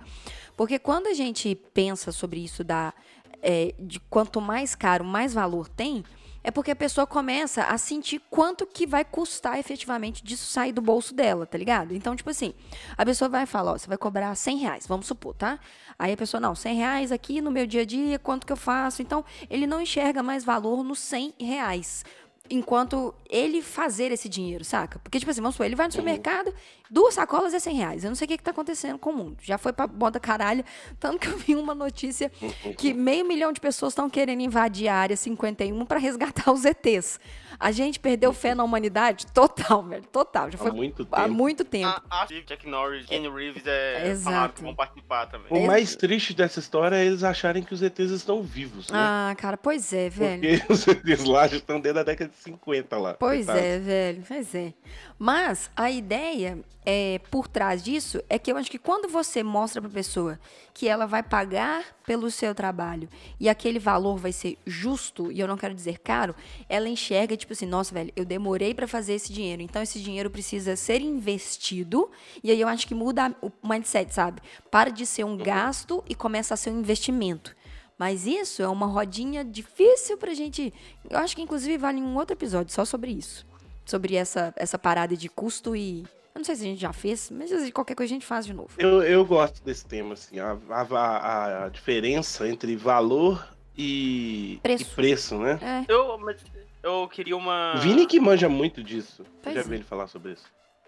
[0.62, 2.93] Porque quando a gente pensa sobre isso da,
[3.41, 6.06] é, de quanto mais caro, mais valor tem,
[6.43, 10.80] é porque a pessoa começa a sentir quanto que vai custar efetivamente disso sair do
[10.80, 11.95] bolso dela, tá ligado?
[11.95, 12.54] Então, tipo assim,
[12.95, 15.60] a pessoa vai falar, ó, você vai cobrar 100 reais, vamos supor, tá?
[15.97, 18.58] Aí a pessoa, não, 100 reais aqui no meu dia a dia, quanto que eu
[18.58, 19.02] faço?
[19.02, 22.06] Então, ele não enxerga mais valor nos 100 reais
[22.50, 25.00] enquanto ele fazer esse dinheiro, saca?
[25.00, 26.54] Porque, tipo assim, vamos supor, ele vai no supermercado,
[26.90, 28.04] duas sacolas é 100 reais.
[28.04, 29.38] Eu não sei o que, que tá acontecendo com o mundo.
[29.42, 30.64] Já foi pra moda caralho.
[31.00, 32.30] Tanto que eu vi uma notícia
[32.78, 37.20] que meio milhão de pessoas estão querendo invadir a área 51 para resgatar os ETs.
[37.60, 40.04] A gente perdeu fé na humanidade total, velho.
[40.12, 40.50] Total.
[40.52, 41.34] Já Há foi muito há tempo.
[41.34, 42.02] muito tempo.
[42.10, 44.24] A, a Jack Norris, Kenny Reeves é, Exato.
[44.36, 45.48] falaram que vão participar também.
[45.50, 48.98] O mais triste dessa história é eles acharem que os ETs estão vivos, né?
[49.00, 50.42] Ah, cara, pois é, velho.
[50.60, 53.14] Porque os ETs lá já estão desde a década de 50 lá.
[53.16, 54.74] Pois é, velho, pois é.
[55.18, 59.82] Mas a ideia é, por trás disso é que eu acho que quando você mostra
[59.82, 60.40] pra pessoa
[60.74, 63.08] que ela vai pagar pelo seu trabalho
[63.39, 66.36] e aquele valor vai ser justo, e eu não quero dizer caro,
[66.67, 70.30] ela enxerga tipo assim, nossa, velho, eu demorei pra fazer esse dinheiro, então esse dinheiro
[70.30, 72.12] precisa ser investido,
[72.43, 74.41] e aí eu acho que muda o mindset, sabe?
[74.69, 77.56] Para de ser um gasto e começa a ser um investimento.
[77.97, 80.74] Mas isso é uma rodinha difícil pra gente.
[81.10, 83.45] Eu acho que inclusive vale um outro episódio só sobre isso.
[83.86, 86.06] Sobre essa, essa parada de custo e.
[86.34, 88.54] Eu não sei se a gente já fez, mas qualquer coisa a gente faz de
[88.54, 88.70] novo.
[88.78, 93.46] Eu, eu gosto desse tema, assim, a, a- a- a diferença entre valor
[93.78, 94.84] e Preço.
[94.84, 95.60] e preço né?
[95.62, 96.41] É, Eu, mas
[96.84, 97.76] eu queria uma.
[97.82, 99.24] Vini que manja muito disso.
[99.44, 99.70] Pois Eu já é.
[99.70, 100.46] vi ele falar sobre isso.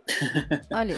[0.71, 0.95] olha.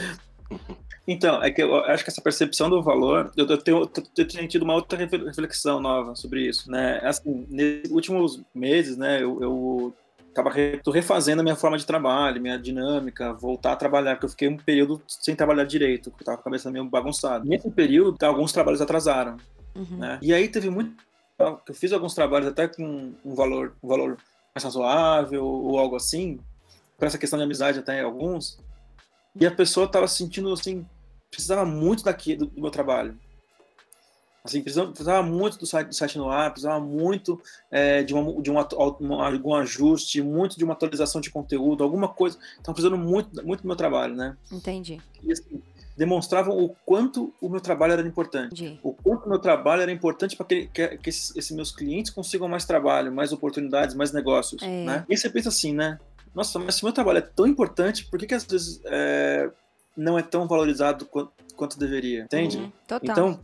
[1.08, 3.82] Então, é que eu acho que essa percepção do valor, eu, eu tenho,
[4.18, 7.00] eu tenho tido uma outra refle- reflexão nova sobre isso, né?
[7.04, 9.96] Assim, nesses últimos meses, né, eu, eu
[10.36, 10.52] tava
[10.94, 14.58] refazendo a minha forma de trabalho, minha dinâmica, voltar a trabalhar, porque eu fiquei um
[14.58, 17.44] período sem trabalhar direito, porque eu tava com a cabeça meio bagunçada.
[17.46, 19.38] Nesse período, alguns trabalhos atrasaram,
[19.74, 19.98] Uhum.
[19.98, 20.20] né?
[20.22, 20.96] E aí teve muito
[21.38, 24.18] eu fiz alguns trabalhos até com um valor, um valor
[24.54, 26.40] mais razoável ou algo assim,
[26.98, 28.58] por essa questão de amizade até alguns.
[29.38, 30.86] E a pessoa estava sentindo assim,
[31.30, 33.18] precisava muito daqui do, do meu trabalho.
[34.46, 38.42] Assim, precisava, precisava muito do site, do site no ar, precisava muito é, de, uma,
[38.42, 42.38] de um, atu- um- algum ajuste, muito de uma atualização de conteúdo, alguma coisa.
[42.58, 44.38] Estão precisando muito, muito do meu trabalho, né?
[44.52, 45.02] Entendi.
[45.24, 45.62] E assim,
[45.98, 48.80] demonstravam o quanto o meu trabalho era importante Entendi.
[48.84, 52.12] o quanto o meu trabalho era importante para que, que, que esses, esses meus clientes
[52.12, 54.84] consigam mais trabalho, mais oportunidades, mais negócios, É.
[54.86, 55.06] né?
[55.10, 55.98] E você pensa assim, né?
[56.36, 59.50] Nossa, mas se o meu trabalho é tão importante, por que, que às vezes é,
[59.96, 62.24] não é tão valorizado quanto, quanto deveria?
[62.26, 62.58] Entende?
[62.58, 62.72] Uhum.
[62.86, 63.10] Total.
[63.12, 63.40] Então,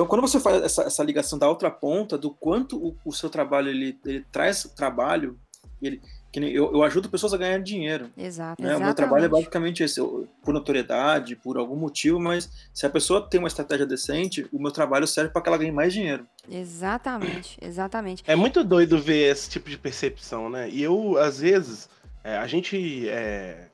[0.00, 3.28] então, quando você faz essa, essa ligação da outra ponta, do quanto o, o seu
[3.28, 5.38] trabalho ele, ele traz trabalho,
[5.82, 6.00] ele,
[6.32, 8.10] que nem eu, eu ajudo pessoas a ganhar dinheiro.
[8.16, 8.62] Exato.
[8.62, 8.74] Né?
[8.76, 12.88] O meu trabalho é basicamente esse, eu- por notoriedade, por algum motivo, mas se a
[12.90, 16.26] pessoa tem uma estratégia decente, o meu trabalho serve para que ela ganhe mais dinheiro.
[16.50, 17.58] Exatamente.
[17.60, 18.24] Exatamente.
[18.26, 20.66] É muito doido ver esse tipo de percepção, né?
[20.70, 21.90] E eu, às vezes,
[22.24, 23.06] é, a gente.
[23.06, 23.66] é,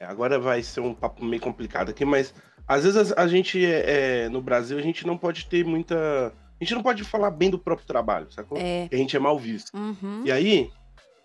[0.00, 2.32] agora vai ser um papo meio complicado aqui, mas
[2.66, 6.32] às vezes a, a gente, é, é, no Brasil, a gente não pode ter muita.
[6.60, 8.56] A gente não pode falar bem do próprio trabalho, sacou?
[8.58, 8.88] É.
[8.90, 9.76] A gente é mal visto.
[9.76, 10.22] Uhum.
[10.24, 10.70] E aí,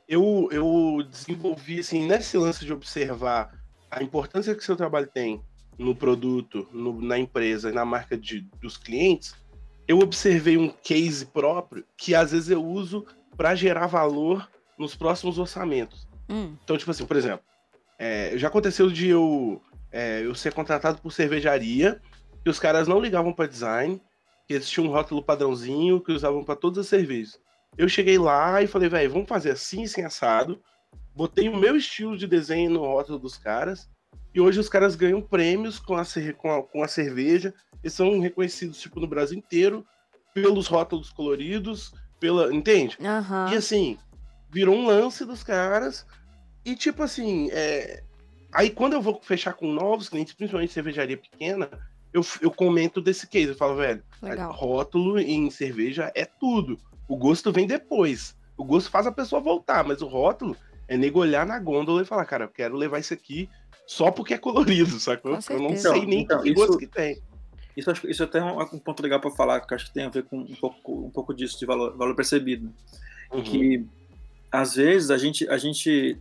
[0.08, 3.54] eu, eu desenvolvi, assim, nesse lance de observar
[3.90, 5.42] a importância que seu trabalho tem
[5.78, 9.34] no produto, no- na empresa e na marca de, dos clientes,
[9.88, 13.06] eu observei um case próprio que às vezes eu uso
[13.38, 16.08] para gerar valor nos próximos orçamentos.
[16.30, 16.56] Hum.
[16.64, 17.46] Então, tipo assim, por exemplo,
[17.98, 22.02] é, já aconteceu de eu, é, eu ser contratado por cervejaria,
[22.44, 24.02] que os caras não ligavam para design,
[24.48, 27.40] que eles tinham um rótulo padrãozinho que usavam para todas as cervejas.
[27.78, 30.62] Eu cheguei lá e falei, velho, vamos fazer assim, sem assado.
[31.16, 33.90] Botei o meu estilo de desenho no rótulo dos caras.
[34.34, 36.04] E hoje os caras ganham prêmios com a,
[36.38, 37.54] com a, com a cerveja.
[37.84, 39.86] Eles são reconhecidos, tipo, no Brasil inteiro,
[40.34, 42.54] pelos rótulos coloridos, pela.
[42.54, 42.98] Entende?
[43.02, 43.52] Aham.
[43.52, 43.98] E assim,
[44.52, 46.06] virou um lance dos caras.
[46.66, 48.04] E tipo assim, é...
[48.52, 51.70] aí quando eu vou fechar com novos clientes, principalmente cervejaria pequena,
[52.14, 53.50] eu, eu comento desse case.
[53.50, 54.52] Eu falo, velho, Legal.
[54.52, 56.78] rótulo em cerveja é tudo.
[57.08, 58.36] O gosto vem depois.
[58.58, 60.56] O gosto faz a pessoa voltar, mas o rótulo
[60.88, 63.48] é nego olhar na gôndola e falar, cara, eu quero levar isso aqui
[63.86, 65.38] só porque é colorido, sacou?
[65.48, 67.22] Com Eu não sei nem Então, que isso- gosto que tem.
[67.78, 70.04] Isso, isso até é um, um ponto legal para falar, que eu acho que tem
[70.04, 72.74] a ver com um pouco, um pouco disso, de valor, valor percebido.
[73.32, 73.42] Uhum.
[73.44, 73.86] Que
[74.52, 76.18] às vezes a gente, a gente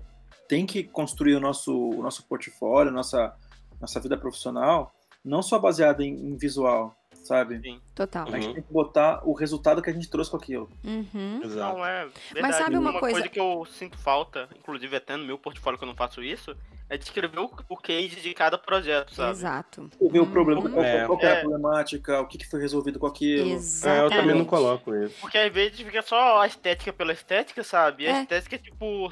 [0.49, 3.35] tem que construir o nosso, o nosso portfólio, nossa,
[3.81, 4.93] nossa vida profissional,
[5.25, 7.81] não só baseada em, em visual, sabe?
[7.95, 8.27] Total.
[8.29, 8.55] A gente Uhum.
[8.55, 10.71] tem que botar o resultado que a gente trouxe com aquilo.
[10.83, 11.41] Uhum.
[11.45, 11.77] Exato.
[11.77, 12.57] Não, é verdade.
[12.57, 15.95] sabe uma coisa- que eu sinto falta, inclusive até no meu portfólio que eu não
[15.97, 16.57] faço isso,
[16.89, 19.33] é descrever o, o case de cada projeto, sabe?
[19.33, 19.91] Exato.
[20.01, 20.71] Ver o problema, Uhum.
[20.73, 21.07] qual, É.
[21.07, 21.33] qual É.
[21.33, 23.51] a problemática, o que, que foi resolvido com aquilo.
[23.51, 24.15] É, Exatamente.
[24.15, 25.15] eu também não coloco isso.
[25.21, 28.05] Porque às vezes fica só a estética pela estética, sabe?
[28.05, 28.23] E a É.
[28.23, 29.11] estética é tipo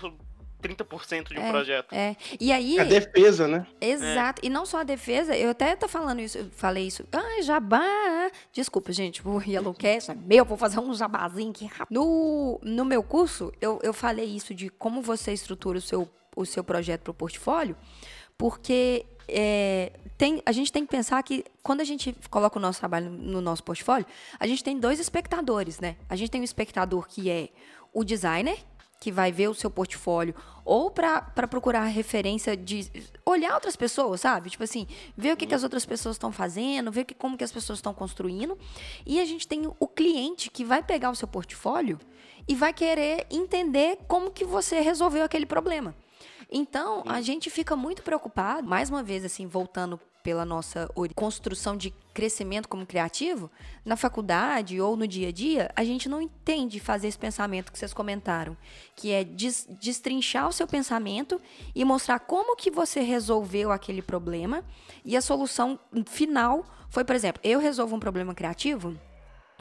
[0.62, 1.50] 30% de um É.
[1.50, 1.92] projeto.
[1.92, 2.16] É.
[2.40, 3.66] E aí, A defesa, né?
[3.80, 4.40] Exato.
[4.44, 7.04] E não só a defesa, eu até tô falando isso, eu falei isso.
[7.12, 8.30] Ah, jabá.
[8.52, 11.94] Desculpa, gente, o Yellowcast é meu, vou fazer um jabazinho aqui rápido.
[11.94, 16.44] No, no meu curso, eu, eu falei isso de como você estrutura o seu, o
[16.44, 17.76] seu projeto pro portfólio,
[18.38, 22.78] porque é, tem, a gente tem que pensar que quando a gente coloca o nosso
[22.80, 24.06] trabalho no nosso portfólio,
[24.38, 25.96] a gente tem dois espectadores, né?
[26.08, 27.48] A gente tem um espectador que é
[27.92, 28.58] o designer,
[29.06, 32.90] que vai ver o seu portfólio, ou para procurar referência de
[33.24, 34.50] olhar outras pessoas, sabe?
[34.50, 34.84] Tipo assim,
[35.16, 37.78] ver o que, que as outras pessoas estão fazendo, ver que, como que as pessoas
[37.78, 38.58] estão construindo.
[39.06, 42.00] E a gente tem o cliente que vai pegar o seu portfólio
[42.48, 45.94] e vai querer entender como que você resolveu aquele problema.
[46.50, 51.94] Então, a gente fica muito preocupado, mais uma vez, assim, voltando pela nossa construção de
[52.12, 53.48] crescimento como criativo,
[53.84, 57.78] na faculdade ou no dia a dia, a gente não entende fazer esse pensamento que
[57.78, 58.56] vocês comentaram,
[58.96, 61.40] que é des- destrinchar o seu pensamento
[61.76, 64.64] e mostrar como que você resolveu aquele problema
[65.04, 68.98] e a solução final foi, por exemplo, eu resolvo um problema criativo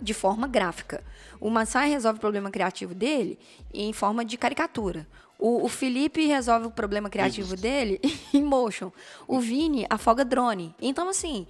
[0.01, 1.03] de forma gráfica.
[1.39, 3.37] O Massai resolve o problema criativo dele
[3.71, 5.07] em forma de caricatura.
[5.37, 7.99] O, o Felipe resolve o problema criativo dele
[8.33, 8.91] em motion.
[9.27, 10.73] O Vini afoga drone.
[10.81, 11.45] Então, assim,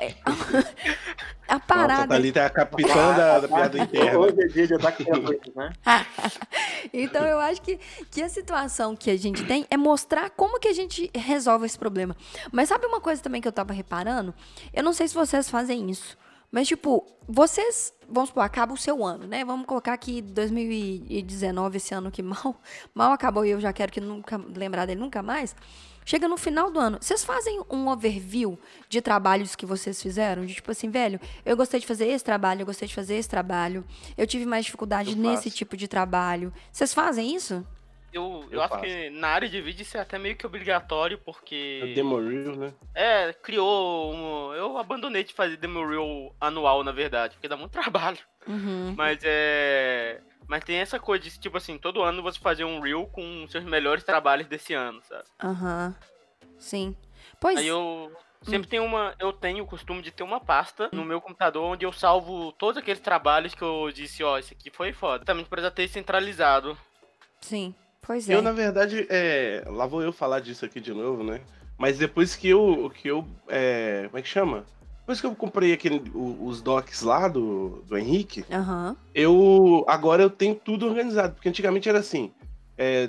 [0.00, 0.74] é- a Nossa,
[1.48, 2.08] a parada.
[2.08, 4.18] Thalita é a capitã da, da piada interna.
[4.18, 5.72] Hoje é dia de ataque gratuito, né?
[6.92, 7.78] Então eu acho que,
[8.10, 11.78] que a situação que a gente tem é mostrar como que a gente resolve esse
[11.78, 12.16] problema.
[12.52, 14.34] Mas sabe uma coisa também que eu tava reparando?
[14.74, 16.16] Eu não sei se vocês fazem isso.
[16.50, 19.44] Mas, tipo, vocês, vamos supor, acaba o seu ano, né?
[19.44, 22.60] Vamos colocar aqui 2019, esse ano que mal,
[22.94, 25.54] mal acabou e eu já quero que nunca lembrar dele nunca mais.
[26.06, 28.58] Chega no final do ano, vocês fazem um overview
[28.88, 30.46] de trabalhos que vocês fizeram?
[30.46, 33.28] De tipo assim, velho, eu gostei de fazer esse trabalho, eu gostei de fazer esse
[33.28, 33.84] trabalho,
[34.16, 35.56] eu tive mais dificuldade Eu nesse faço.
[35.56, 36.50] tipo de trabalho.
[36.72, 37.62] Vocês fazem isso?
[38.12, 41.16] Eu, eu, Eu acho que na área de vídeo isso é até meio que obrigatório,
[41.16, 41.92] É porque.
[41.94, 42.72] Demo Reel, né?
[42.94, 44.14] É, criou.
[44.14, 44.54] Um...
[44.54, 48.18] Eu abandonei de fazer demo reel anual, na verdade, porque dá muito trabalho.
[48.46, 48.94] Uhum.
[48.96, 50.20] Mas é.
[50.46, 53.64] Mas tem essa coisa de, tipo assim, todo ano você fazer um reel com seus
[53.64, 55.24] melhores trabalhos desse ano, sabe?
[55.44, 55.94] Aham.
[56.58, 56.96] Sim.
[57.38, 57.58] Pois.
[57.58, 58.10] Aí eu
[58.42, 59.14] sempre tenho uma.
[59.18, 62.78] Eu tenho o costume de ter uma pasta no meu computador onde eu salvo todos
[62.78, 65.24] aqueles trabalhos que eu disse, ó, esse aqui foi foda.
[65.24, 66.76] Também precisa ter centralizado.
[67.40, 67.74] Sim.
[68.00, 68.34] Pois é.
[68.34, 71.40] Eu, na verdade, é, lá vou eu falar disso aqui de novo, né?
[71.76, 72.90] Mas depois que eu.
[72.94, 74.64] Que eu é, como é que chama?
[75.00, 78.96] Depois que eu comprei aquele, os docs lá do, do Henrique, Aham.
[79.14, 79.84] eu.
[79.88, 81.34] Agora eu tenho tudo organizado.
[81.34, 82.32] Porque antigamente era assim.
[82.76, 83.08] é,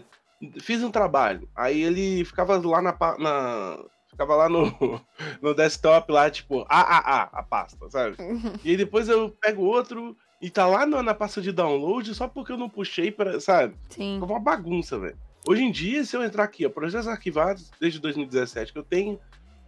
[0.61, 1.49] fiz um trabalho.
[1.55, 2.95] Aí ele ficava lá na.
[3.17, 3.77] na
[4.09, 4.63] ficava lá no,
[5.41, 8.17] no desktop, lá, tipo, AAA, a pasta, sabe?
[8.63, 12.27] E aí depois eu pego outro e tá lá na, na pasta de download só
[12.27, 13.75] porque eu não puxei para, sabe?
[13.89, 14.17] Sim.
[14.19, 15.17] Foi uma bagunça, velho.
[15.47, 19.19] Hoje em dia, se eu entrar aqui, ó, projetos arquivados desde 2017 que eu tenho,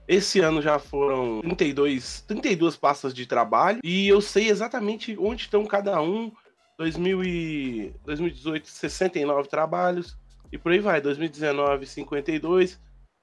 [0.07, 5.65] esse ano já foram 32, 32 pastas de trabalho e eu sei exatamente onde estão
[5.65, 6.31] cada um.
[6.77, 10.17] 2000 e 2018, 69 trabalhos
[10.51, 10.99] e por aí vai.
[10.99, 12.79] 2019, 52.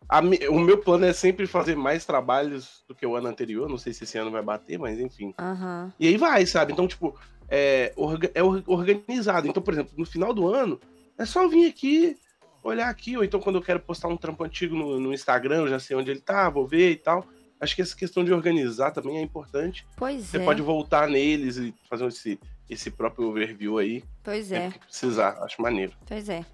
[0.08, 3.68] A o meu plano é sempre fazer mais trabalhos do que o ano anterior.
[3.68, 5.34] Não sei se esse ano vai bater, mas enfim.
[5.38, 5.92] Aham.
[5.98, 6.72] E aí vai, sabe?
[6.72, 9.46] Então, tipo, é, orga- é or- organizado.
[9.48, 10.80] Então, por exemplo, no final do ano,
[11.16, 12.16] é só vir aqui,
[12.62, 15.68] olhar aqui, ou então quando eu quero postar um trampo antigo no, no Instagram, eu
[15.68, 17.26] já sei onde ele tá, vou ver e tal.
[17.60, 19.84] Acho que essa questão de organizar também é importante.
[19.96, 20.44] Pois Você é.
[20.44, 22.38] pode voltar neles e fazer esse,
[22.70, 24.70] esse próprio overview aí, Pois é.
[24.70, 25.36] que precisar.
[25.42, 25.92] Acho maneiro.
[26.06, 26.44] Pois é.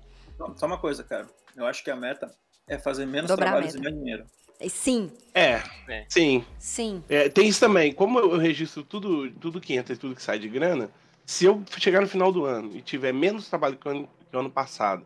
[0.56, 1.26] Só uma coisa, cara.
[1.56, 2.34] Eu acho que a meta
[2.66, 4.24] é fazer menos Dobrar trabalhos e mais dinheiro.
[4.60, 5.10] E Sim.
[5.34, 6.04] É, É.
[6.08, 6.44] sim.
[6.58, 7.02] Sim.
[7.08, 7.92] É, tem isso também.
[7.92, 10.90] Como eu registro tudo, tudo que entra e tudo que sai de grana,
[11.26, 14.36] se eu chegar no final do ano e tiver menos trabalho que o ano, que
[14.36, 15.04] o ano passado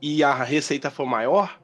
[0.00, 1.58] e a receita for maior,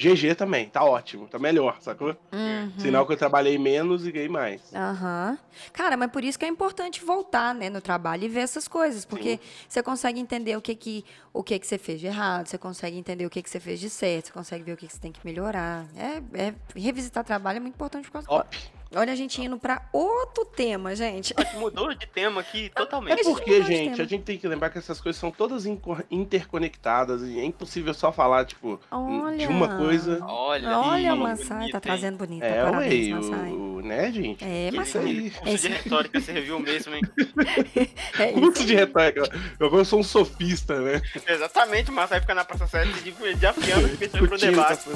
[0.00, 2.16] GG também, tá ótimo, tá melhor, sacou?
[2.32, 2.72] Uhum.
[2.78, 4.72] Sinal que eu trabalhei menos e ganhei mais.
[4.74, 5.38] Aham.
[5.74, 9.04] Cara, mas por isso que é importante voltar, né, no trabalho e ver essas coisas,
[9.04, 12.56] porque você consegue entender o que que o que que você fez de errado, você
[12.56, 14.92] consegue entender o que que você fez de certo, você consegue ver o que que
[14.94, 15.86] você tem que melhorar.
[15.94, 18.79] É, é revisitar trabalho é muito importante por causa Top.
[18.94, 21.32] Olha a gente indo pra outro tema, gente.
[21.32, 23.22] Que mudou de tema aqui É totalmente.
[23.22, 25.64] gente porque, de gente, a gente tem que lembrar que essas coisas são todas
[26.10, 29.36] interconectadas e é impossível só falar, tipo, Olha.
[29.38, 30.18] de uma coisa.
[30.24, 32.42] Olha, Olha aí, o Massai, bonito, tá trazendo bonito.
[32.42, 34.44] É, Parabéns, ué, o, o né, gente?
[34.44, 34.68] É.
[34.68, 35.68] É Curso isso.
[35.68, 37.02] de retórica serviu mesmo, hein?
[38.18, 38.40] é isso.
[38.40, 39.22] Curso de retórica.
[39.58, 41.00] Eu agora sou um sofista, né?
[41.28, 44.88] Exatamente, mas aí fica na Praça 7 de- desafiando as pessoas pro debate.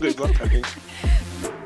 [0.00, 1.59] Exatamente.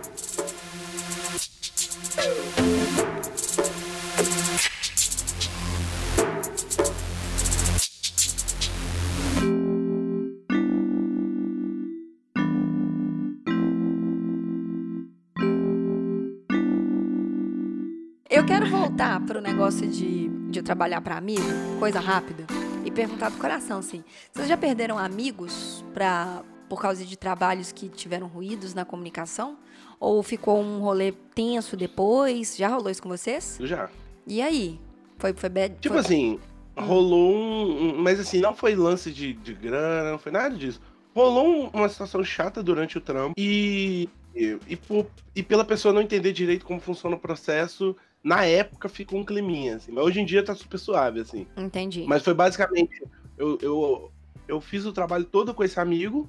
[18.31, 21.43] Eu quero voltar pro negócio de, de trabalhar para amigo,
[21.81, 22.47] coisa rápida,
[22.85, 24.05] e perguntar do coração, assim.
[24.33, 29.57] Vocês já perderam amigos pra, por causa de trabalhos que tiveram ruídos na comunicação?
[30.01, 32.57] Ou ficou um rolê tenso depois?
[32.57, 33.59] Já rolou isso com vocês?
[33.61, 33.89] Já.
[34.27, 34.79] E aí?
[35.19, 35.77] Foi, foi bad?
[35.81, 36.01] Tipo foi...
[36.01, 36.41] assim,
[36.77, 40.81] rolou um, Mas assim, não foi lance de, de grana, não foi nada disso.
[41.15, 44.09] Rolou um- uma situação chata durante o trampo e.
[44.37, 48.89] E, e por- e pela pessoa não entender direito como funciona o processo, na época
[48.89, 49.93] ficou um climinha, assim.
[49.93, 51.47] Mas hoje em dia tá super suave, assim.
[51.57, 52.05] Entendi.
[52.09, 53.01] Mas foi basicamente.
[53.39, 54.11] Eu, eu,
[54.49, 56.29] eu fiz o trabalho todo com esse amigo.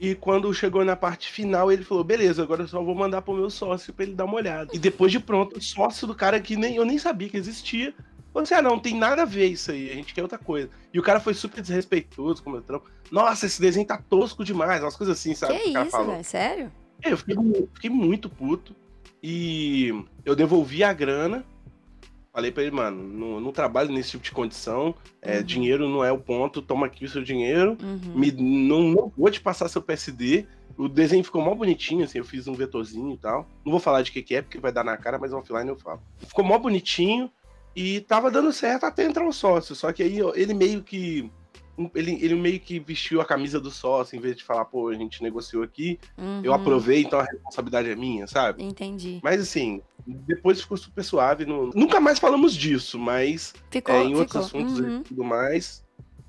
[0.00, 3.34] E quando chegou na parte final, ele falou: beleza, agora eu só vou mandar pro
[3.34, 4.70] meu sócio pra ele dar uma olhada.
[4.72, 7.92] E depois de pronto, o sócio do cara que nem, eu nem sabia que existia.
[8.32, 10.70] Falou assim: ah, não, tem nada a ver isso aí, a gente quer outra coisa.
[10.92, 12.88] E o cara foi super desrespeitoso com o meu trampo.
[13.10, 15.58] Nossa, esse desenho tá tosco demais, umas coisas assim, sabe?
[15.58, 16.24] que cara isso, velho?
[16.24, 16.72] Sério?
[17.02, 17.36] É, Eu fiquei,
[17.74, 18.74] fiquei muito puto.
[19.22, 19.92] E
[20.24, 21.44] eu devolvi a grana.
[22.32, 24.94] Falei pra ele, mano, não, não trabalho nesse tipo de condição.
[25.20, 25.42] é, Uhum.
[25.42, 27.76] Dinheiro não é o ponto, toma aqui o seu dinheiro.
[27.82, 28.14] Uhum.
[28.14, 30.46] Me, não, não vou te passar seu PSD.
[30.76, 33.48] O desenho ficou mó bonitinho, assim, eu fiz um vetorzinho e tal.
[33.64, 35.76] Não vou falar de que, que é, porque vai dar na cara, mas offline eu
[35.76, 36.00] falo.
[36.18, 37.28] Ficou mó bonitinho
[37.74, 39.74] e tava dando certo até entrar o sócio.
[39.74, 41.28] Só que aí ó, ele meio que.
[41.94, 44.94] Ele, ele meio que vestiu a camisa do sócio, em vez de falar, pô, a
[44.94, 45.98] gente negociou aqui,
[46.42, 46.56] eu Uhum.
[46.56, 48.64] aprovei, então a responsabilidade é minha, sabe?
[48.64, 49.20] Entendi.
[49.22, 51.44] Mas assim, depois ficou super suave.
[51.46, 54.60] não- Nunca mais falamos disso, mas Ficou, é, em outros ficou.
[54.60, 54.98] assuntos Uhum.
[54.98, 55.84] e tudo mais.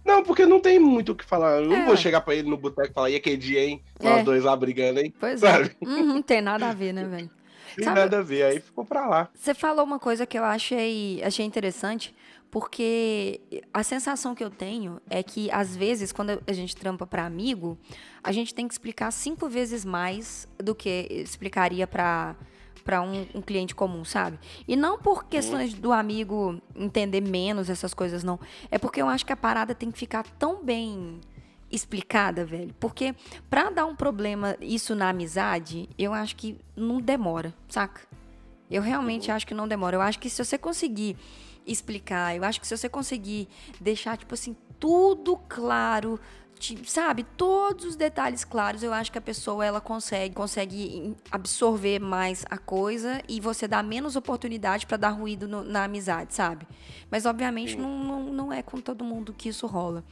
[0.06, 1.62] Não, porque não tem muito o que falar.
[1.62, 1.86] Eu não É.
[1.86, 3.82] vou chegar pra ele no boteco e falar, e aquele dia, hein?
[4.02, 4.24] Nós É.
[4.24, 5.14] dois lá brigando, hein?
[5.20, 5.76] Pois Sabe?
[5.82, 5.86] é.
[5.88, 7.30] Uhum, tem nada a ver, né, velho?
[7.76, 8.44] Tem Sabe- nada a ver.
[8.44, 9.30] Aí ficou pra lá.
[9.36, 12.14] Você falou uma coisa que eu achei, achei interessante,
[12.52, 13.42] porque
[13.74, 17.78] a sensação que eu tenho é que, às vezes, quando a gente trampa para amigo,
[18.24, 22.36] a gente tem que explicar cinco vezes mais do que explicaria para
[22.84, 24.40] para um, um cliente comum, sabe?
[24.68, 28.40] E não por questões do amigo entender menos essas coisas, não.
[28.72, 31.20] É porque eu acho que a parada tem que ficar tão bem
[31.72, 32.74] explicada, velho.
[32.80, 33.14] Porque
[33.48, 38.02] pra dar um problema isso na amizade, eu acho que não demora, saca?
[38.72, 39.98] Eu realmente acho que não demora.
[39.98, 41.16] Eu acho que se você conseguir
[41.72, 43.48] explicar, eu acho que se você conseguir
[43.80, 46.20] deixar, tipo assim, tudo claro,
[46.86, 47.24] sabe?
[47.38, 52.58] Todos os detalhes claros, eu acho que a pessoa, ela consegue, consegue absorver mais a
[52.58, 56.68] coisa e você dá menos oportunidade pra dar ruído no- na amizade, sabe?
[57.10, 60.04] Mas, obviamente, não, não, não é com todo mundo que isso rola.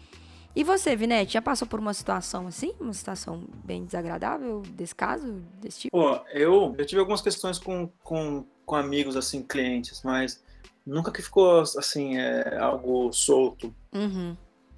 [0.55, 2.73] E você, Vinete, já passou por uma situação assim?
[2.79, 5.95] Uma situação bem desagradável desse caso, desse tipo?
[5.95, 10.43] Pô, eu, eu tive algumas questões com, com, com amigos, assim, clientes, mas
[10.87, 13.73] nunca que ficou, assim, é, algo solto.
[13.93, 14.35] Uhum.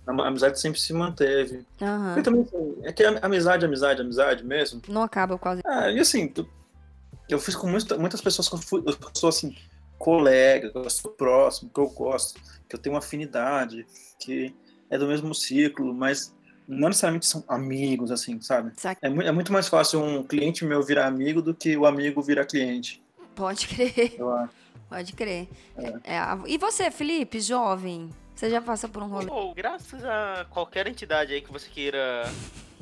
[0.07, 1.66] A amizade sempre se manteve.
[1.78, 4.82] Porque também, assim, é que amizade, amizade, amizade mesmo.
[4.88, 5.62] Não acaba quase.
[5.66, 6.34] Ah, e assim,
[7.30, 9.55] eu fiz com muita- muitas pessoas que eu, fui, eu sou, assim,
[9.99, 13.86] colega, que eu sou próximo, que eu gosto, que eu tenho uma afinidade,
[14.20, 14.55] que
[14.89, 16.34] é do mesmo ciclo, mas
[16.68, 18.72] não necessariamente são amigos, assim, sabe?
[19.01, 22.45] É, é muito mais fácil um cliente meu virar amigo do que o amigo virar
[22.45, 23.03] cliente.
[23.36, 24.53] Pode crer, Eu acho.
[24.90, 25.48] Pode crer.
[26.04, 28.10] É, a- e você, Felipe, jovem?
[28.36, 29.26] Você já passa por um rolê?
[29.28, 32.24] Pô, graças a qualquer entidade aí que você queira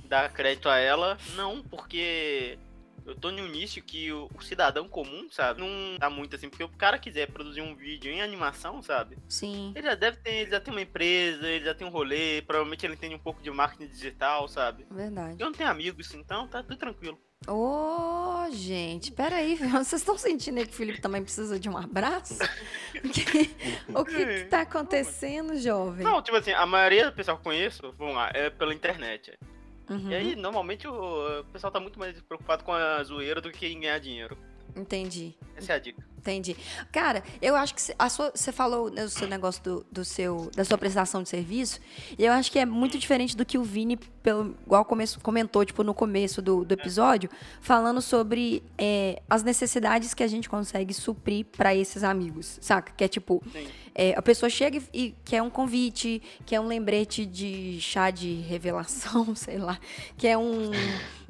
[0.06, 2.58] dar crédito a ela, não, porque
[3.06, 6.64] eu tô no início que o, o cidadão comum, sabe, não dá muito assim, porque
[6.64, 9.72] o cara quiser produzir um vídeo em animação, sabe, Sim.
[9.76, 12.86] ele já deve ter, ele já tem uma empresa, ele já tem um rolê, provavelmente
[12.86, 14.86] ele entende um pouco de marketing digital, sabe.
[14.92, 15.38] Verdade.
[15.40, 17.20] Eu não tenho amigos, então tá tudo tranquilo.
[17.46, 22.40] Ô, gente, peraí, vocês estão sentindo aí que o Felipe também precisa de um abraço?
[23.94, 26.04] O que, que tá acontecendo, jovem?
[26.04, 29.38] Não, tipo assim, a maioria do pessoal que eu conheço, vamos lá, é pela internet.
[29.90, 33.52] Uhum, E aí, normalmente, o, o pessoal tá muito mais preocupado com a zoeira do
[33.52, 34.36] que em ganhar dinheiro.
[34.76, 35.36] Entendi.
[35.56, 36.04] Essa é a dica.
[36.18, 36.58] Entendi.
[36.92, 40.50] Cara, eu acho que a sua, você falou né, o seu negócio do, do seu,
[40.56, 41.80] da sua prestação de serviço,
[42.18, 45.64] e eu acho que é muito diferente do que o Vini, pelo, igual começo, comentou,
[45.64, 47.30] tipo, no começo do, do episódio,
[47.62, 52.92] falando sobre é, as necessidades que a gente consegue suprir pra esses amigos, saca?
[52.98, 53.42] Que é tipo,
[53.94, 58.34] é, a pessoa chega e, e quer um convite, quer um lembrete de chá de
[58.42, 59.80] revelação, sei lá,
[60.18, 60.72] quer um,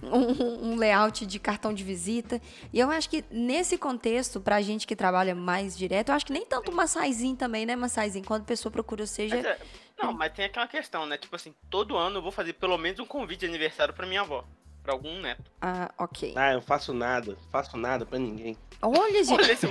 [0.02, 2.42] um, um layout de cartão de visita.
[2.74, 6.26] E eu acho que nesse contexto contexto, pra gente que trabalha mais direto, eu acho
[6.26, 8.26] que nem tanto massaizinho também, né, massaizinho?
[8.26, 9.38] Quando a pessoa procura, Mas seja.
[9.38, 9.58] é-
[10.02, 11.18] não, mas tem aquela questão, né?
[11.18, 14.22] Tipo assim, todo ano eu vou fazer pelo menos um convite de aniversário pra minha
[14.22, 14.44] avó.
[14.84, 15.52] Pra algum neto.
[15.62, 16.34] Ah, ok.
[16.38, 18.56] Ah, eu faço nada, faço nada pra ninguém.
[18.82, 19.68] Olha, gente, Olha esse.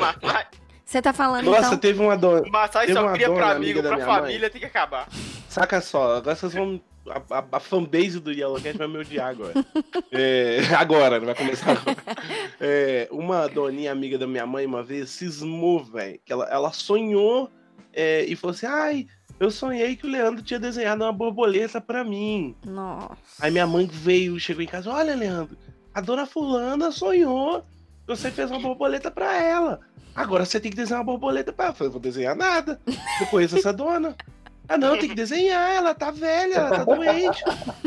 [0.86, 1.78] Você tá falando Nossa, então.
[1.78, 2.42] teve uma dona.
[2.42, 4.20] Teve só uma cria dona pra amigo, pra minha mãe.
[4.20, 5.08] família, tem que acabar.
[5.48, 6.80] Saca só, agora vocês vão.
[7.08, 9.52] A, a, a fanbase do Yellowcat vai me odiar agora.
[10.12, 11.96] É, agora, vai começar agora.
[12.60, 16.20] É, uma doninha amiga da minha mãe uma vez cismou, velho.
[16.24, 17.50] Que ela, ela sonhou
[17.92, 19.06] é, e falou assim: ai,
[19.40, 22.54] eu sonhei que o Leandro tinha desenhado uma borboleta pra mim.
[22.64, 23.16] Nossa.
[23.40, 25.56] Aí minha mãe veio, chegou em casa: olha, Leandro,
[25.92, 27.62] a dona Fulana sonhou
[28.06, 29.80] que você fez uma borboleta pra ela.
[30.16, 31.72] Agora você tem que desenhar uma borboleta pra ela.
[31.74, 32.80] Eu falei, vou desenhar nada.
[33.20, 34.16] Eu conheço essa dona.
[34.68, 37.40] Ah, não, tem que desenhar, ela tá velha, ela tá doente.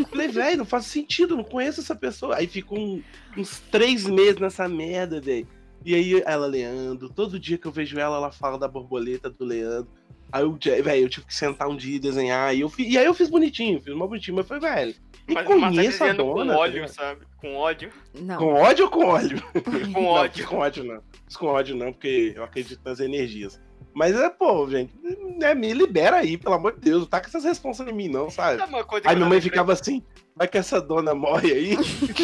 [0.09, 2.37] Falei, velho, não faz sentido, não conheço essa pessoa.
[2.37, 3.03] Aí ficou um-
[3.35, 5.45] uns três meses nessa merda, velho.
[5.83, 9.43] E aí ela, Leandro, todo dia que eu vejo ela, ela fala da borboleta do
[9.43, 9.89] Leandro.
[10.31, 12.55] Aí eu, velho, eu tive que sentar um dia e desenhar.
[12.55, 14.93] E, eu fi- e aí eu fiz bonitinho, fiz uma bonitinho, mas foi, velho.
[15.27, 16.33] Nem Mas o Massai conheço a dona.
[16.33, 16.89] com tá ódio, ligado?
[16.89, 17.21] sabe?
[17.37, 17.89] Com ódio.
[18.19, 18.37] Não.
[18.37, 19.43] Com ódio ou com ódio?
[19.93, 20.47] Com Não, ódio.
[20.47, 21.01] com ódio não.
[21.25, 23.61] Fiz com ódio não, porque eu acredito nas energias.
[23.93, 24.93] Mas é, pô, gente,
[25.37, 27.01] né, me libera aí, pelo amor de Deus.
[27.01, 28.61] Não tá com essas responsas em mim, não, sabe?
[28.85, 30.03] Coisa Aí minha mãe ficava assim,
[30.39, 31.77] vai que essa dona morre aí,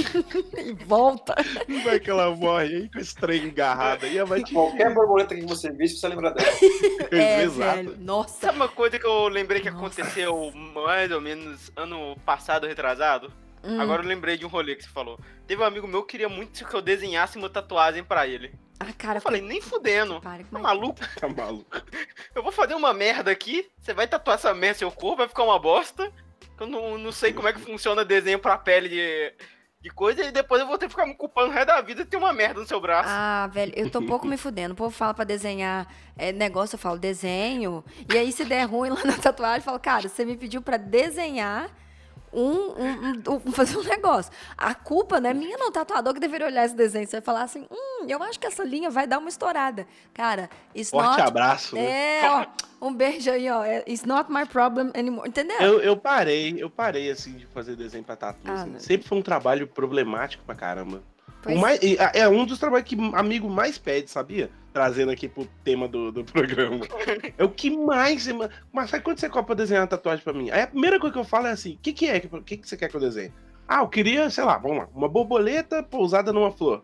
[0.58, 1.36] E volta.
[1.84, 5.42] vai que ela morre aí com esse trem engarrado aí, vai te Qualquer borboleta que
[5.46, 6.50] você visse, você lembra dela.
[7.12, 7.76] É, Exato.
[7.76, 7.98] velho.
[8.00, 8.40] Nossa.
[8.48, 9.86] Sabe uma coisa que eu lembrei que Nossa.
[9.86, 13.32] aconteceu mais ou menos ano passado, retrasado?
[13.64, 13.80] Hum.
[13.82, 15.20] Agora eu lembrei de um rolê que você falou.
[15.46, 18.54] Teve um amigo meu que queria muito que eu desenhasse uma tatuagem pra ele.
[18.80, 20.20] Ah, cara, Eu falei, nem fudendo.
[20.22, 21.00] para Tá maluco?
[21.20, 21.82] Tá maluco.
[22.34, 25.28] Eu vou fazer uma merda aqui, você vai tatuar essa merda no seu corpo, vai
[25.28, 26.12] ficar uma bosta.
[26.60, 29.34] Eu não, não sei como é que funciona desenho pra pele de,
[29.82, 32.04] de coisa, e depois eu vou ter que ficar me culpando o resto da vida
[32.04, 33.10] de ter uma merda no seu braço.
[33.12, 34.74] Ah, velho, eu tô um pouco me fudendo.
[34.74, 35.88] O povo fala pra desenhar
[36.18, 37.84] é, negócio, eu falo desenho.
[38.12, 40.78] E aí, se der ruim lá na tatuagem, eu falo, cara, você me pediu pra
[40.78, 41.70] desenhar
[42.34, 44.32] um, um- um- fazer um negócio.
[44.58, 45.68] A culpa não é minha, não.
[45.68, 47.06] O tatuador que deveria olhar esse desenho.
[47.08, 49.88] Você vai falar assim, hum, eu acho que essa linha vai dar uma estourada.
[50.14, 51.22] Cara, it's Forte not...
[51.22, 51.76] abraço.
[51.76, 52.20] né?
[52.22, 52.46] É, ó,
[52.82, 53.64] um beijo aí, ó.
[53.64, 55.28] é, It's not my problem anymore.
[55.28, 55.58] Entendeu?
[55.62, 58.40] Eu, eu parei, eu parei assim de fazer desenho pra tatu.
[58.46, 58.80] Ah, assim.
[58.80, 61.02] Sempre foi um trabalho problemático pra caramba.
[61.46, 64.50] O Pois- mais- e, é um dos trabalhos que amigo mais pede, sabia?
[64.74, 66.86] Trazendo aqui pro tema do, do programa.
[67.38, 68.28] É o que mais.
[68.74, 70.50] Mas sabe quando você copa desenhar uma tatuagem pra mim?
[70.50, 72.18] Aí a primeira coisa que eu falo é assim: o que, que é?
[72.32, 73.32] O que, que você quer que eu desenhe?
[73.68, 76.84] Ah, eu queria, sei lá, vamos lá, uma borboleta pousada numa flor.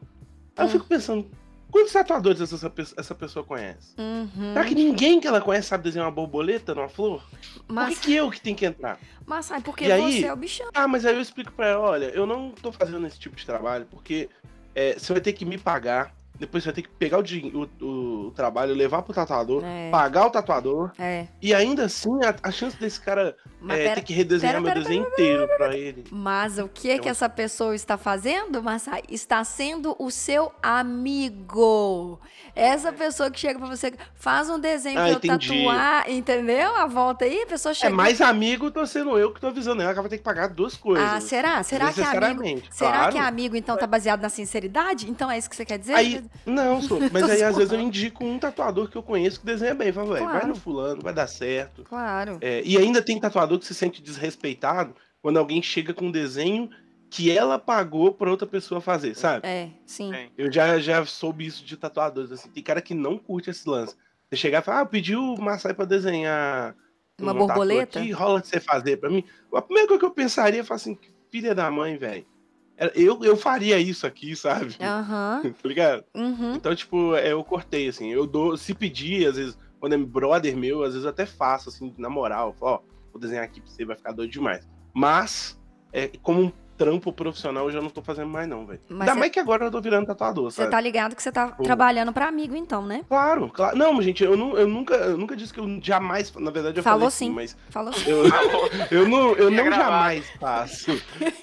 [0.56, 1.30] Aí eu fico pensando,
[1.70, 3.94] quantos tatuadores essa, essa pessoa conhece?
[4.00, 4.54] Uhum.
[4.54, 7.22] Será que ninguém que ela conhece sabe desenhar uma borboleta numa flor?
[7.30, 8.98] Por que, Mas, que eu que tenho que entrar?
[9.26, 10.70] mas sabe, porque E aí- você é o bichão.
[10.74, 13.46] Ah, mas aí eu explico pra ela, olha, eu não tô fazendo esse tipo de
[13.46, 14.28] trabalho porque
[14.76, 18.28] é, você vai ter que me pagar, depois você vai ter que pegar o, o,
[18.28, 19.90] o trabalho, levar pro tatuador, É.
[19.90, 21.28] pagar o tatuador, É.
[21.42, 24.62] e ainda assim a, a chance desse cara Mas é, pera- ter que redesenhar pera,
[24.64, 26.04] meu pera, desenho inteiro pra ele.
[26.12, 29.04] Mas o que é que Eu- essa pessoa está fazendo, Massai?
[29.10, 32.20] Está sendo o seu amigo.
[32.56, 35.48] Essa pessoa que chega pra você, faz um desenho Ah, pra eu entendi.
[35.64, 36.76] tatuar, entendeu?
[36.76, 37.96] A volta aí, a pessoa É chega.
[37.96, 40.48] mais amigo tô sendo eu que tô avisando ela que ela vai ter que pagar
[40.50, 41.08] duas coisas.
[41.08, 41.64] Ah, será?
[41.64, 42.62] Será que é amigo?
[42.72, 43.12] Será claro.
[43.14, 45.10] que é amigo, então, tá baseado na sinceridade?
[45.10, 45.94] Então é isso que você quer dizer?
[45.96, 49.46] Aí, não, sou, mas aí às vezes eu indico um tatuador que eu conheço que
[49.46, 49.92] desenha bem.
[49.92, 50.48] Fala, velho, vai Claro.
[50.48, 51.84] no fulano, vai dar certo.
[51.84, 52.38] Claro.
[52.42, 56.70] É, e ainda tem tatuador que se sente desrespeitado quando alguém chega com um desenho
[57.10, 59.46] que ela pagou pra outra pessoa fazer, sabe?
[59.46, 60.14] É, sim.
[60.14, 60.30] É.
[60.38, 62.32] Eu já, já soube isso de tatuadores.
[62.32, 63.96] Assim, tem cara que não curte esse lance.
[64.30, 66.74] Você chegar e falar, ah, eu pedi o Massai pra desenhar
[67.20, 68.00] Uma tatu borboleta?
[68.00, 69.26] Aqui, rola de você fazer pra mim.
[69.54, 70.98] A primeira coisa que eu pensaria é falar assim,
[71.30, 72.26] filha da mãe, velho.
[72.96, 74.76] Eu, eu faria isso aqui, sabe?
[74.80, 75.42] Aham.
[75.62, 76.04] Tá ligado?
[76.16, 76.56] Uhum.
[76.56, 78.10] Então, tipo, é, eu cortei, assim.
[78.10, 81.94] Eu dou, se pedir, às vezes, quando é brother meu, às vezes até faço, assim,
[81.98, 82.56] na moral.
[82.60, 82.80] Ó,
[83.12, 84.68] vou desenhar aqui pra você, vai ficar doido demais.
[84.94, 85.60] Mas,
[85.94, 86.52] é, como um
[86.84, 88.80] trampo profissional, eu já não tô fazendo mais, não, velho.
[88.90, 90.72] Mas Ainda cê- mais que agora eu tô virando tatuador, Você sabe?
[90.72, 91.62] tá ligado que você tá Pô.
[91.64, 93.04] trabalhando pra amigo, então, né?
[93.08, 93.78] Claro, claro.
[93.78, 96.34] Não, gente, eu, não, eu, nunca, eu nunca disse que eu jamais.
[96.36, 97.30] Na verdade, eu Falou falei sim.
[97.30, 97.94] mas Falou.
[98.08, 98.24] eu,
[99.00, 100.92] eu não, eu não jamais faço.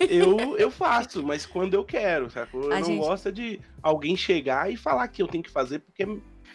[0.09, 2.65] Eu, eu faço, mas quando eu quero, sacou?
[2.65, 5.79] Eu A não gente- gosto de alguém chegar e falar que eu tenho que fazer
[5.81, 6.09] porque é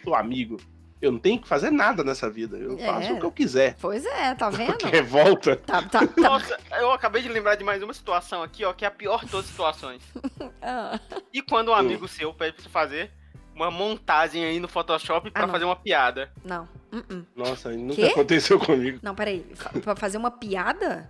[0.03, 0.57] sou amigo.
[1.03, 2.55] Eu não tenho que fazer nada nessa vida.
[2.57, 2.85] Eu É.
[2.85, 3.75] faço o que eu quiser.
[3.81, 4.77] Pois é, tá vendo?
[4.77, 5.57] Que revolta.
[5.57, 6.21] Tá, tá, tá.
[6.21, 9.25] Nossa, eu acabei de lembrar de mais uma situação aqui, ó, que é a pior
[9.25, 10.01] de todas as situações.
[10.65, 10.97] Ah,
[11.33, 13.11] E quando um amigo seu pede pra você fazer
[13.53, 16.31] uma montagem aí no Photoshop pra Ah, fazer uma piada.
[16.45, 16.67] não.
[16.91, 17.25] Uh-uh.
[17.35, 18.05] Nossa, nunca Quê?
[18.05, 18.99] aconteceu comigo.
[19.01, 19.45] Não, peraí.
[19.83, 21.09] Pra fazer uma piada?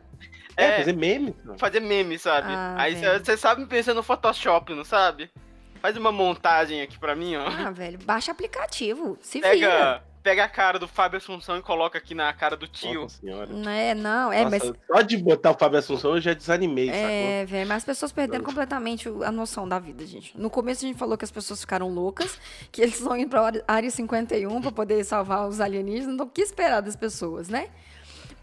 [0.58, 0.78] É, É.
[0.80, 1.36] fazer meme.
[1.58, 2.48] Fazer meme, sabe?
[2.52, 5.30] Ah, aí você sabe pensar no Photoshop, não sabe?
[5.84, 7.46] Faz uma montagem aqui pra mim, ó.
[7.46, 9.18] Ah, velho, baixa aplicativo.
[9.22, 9.50] Se vira.
[9.52, 13.02] Pega, pega a cara do Fábio Assunção e coloca aqui na cara do tio.
[13.02, 13.48] Nossa senhora.
[13.52, 14.74] Não é, não, é, Nossa, mas.
[14.88, 17.02] Só de botar o Fábio Assunção eu já desanimei, sacou?
[17.10, 20.40] É, velho, mas as pessoas perderam completamente a noção da vida, gente.
[20.40, 22.40] No começo a gente falou que as pessoas ficaram loucas,
[22.72, 26.14] que eles estão indo pra área- área 51 pra poder salvar os alienígenas.
[26.14, 27.68] Então, o que esperar das pessoas, né?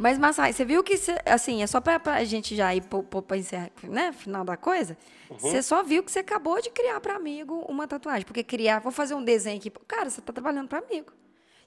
[0.01, 2.82] Mas, Massai, você viu que, cê- assim, é só pra, pra gente já ir
[3.26, 4.96] pra encerrar, né, final da coisa?
[5.28, 5.38] Uhum.
[5.38, 8.24] Você só viu que você acabou de criar pra amigo uma tatuagem.
[8.24, 9.68] Porque criar, vou fazer um desenho aqui.
[9.86, 11.12] Cara, você tá trabalhando pra amigo.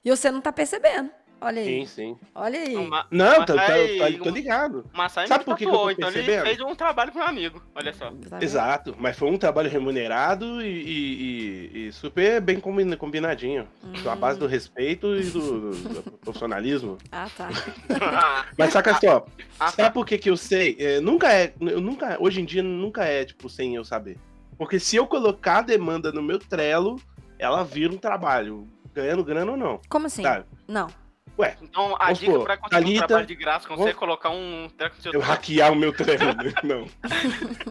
[0.04, 1.10] E você não tá percebendo.
[1.44, 1.66] Olha aí.
[1.80, 2.16] Sim, sim.
[2.34, 2.74] Olha aí.
[3.10, 4.84] Não, tô, Massai- tô, tô, tô ligado.
[4.94, 7.20] Massai Sabe me por que que eu tatuou, tô então ele fez um trabalho pro
[7.20, 7.62] meu amigo.
[7.74, 8.10] Olha só.
[8.30, 8.42] Tá?
[8.42, 13.68] Exato, mas foi um trabalho remunerado e, e- e- super bem combina- combinadinho.
[14.10, 16.96] A base do respeito e do, do profissionalismo.
[17.12, 17.48] Ah, tá.
[18.56, 19.26] Mas saca só,
[19.60, 19.70] Ah, tá.
[19.72, 20.76] sabe por que, que eu sei?
[20.78, 24.16] É, nunca é, eu nunca, hoje em dia nunca é, tipo, sem eu saber.
[24.56, 26.96] Porque se eu colocar a demanda no meu Trello,
[27.38, 30.22] ela vira um trabalho, ganhando grana ou não, Como assim?
[30.22, 30.46] sabe?
[30.66, 30.86] Não.
[31.62, 34.30] Então, a dica supor, pra conseguir um Thalita- trabalho de graça com você é colocar
[34.30, 36.52] um treco no seu Eu hackear o meu Trello, né?
[36.62, 36.86] não.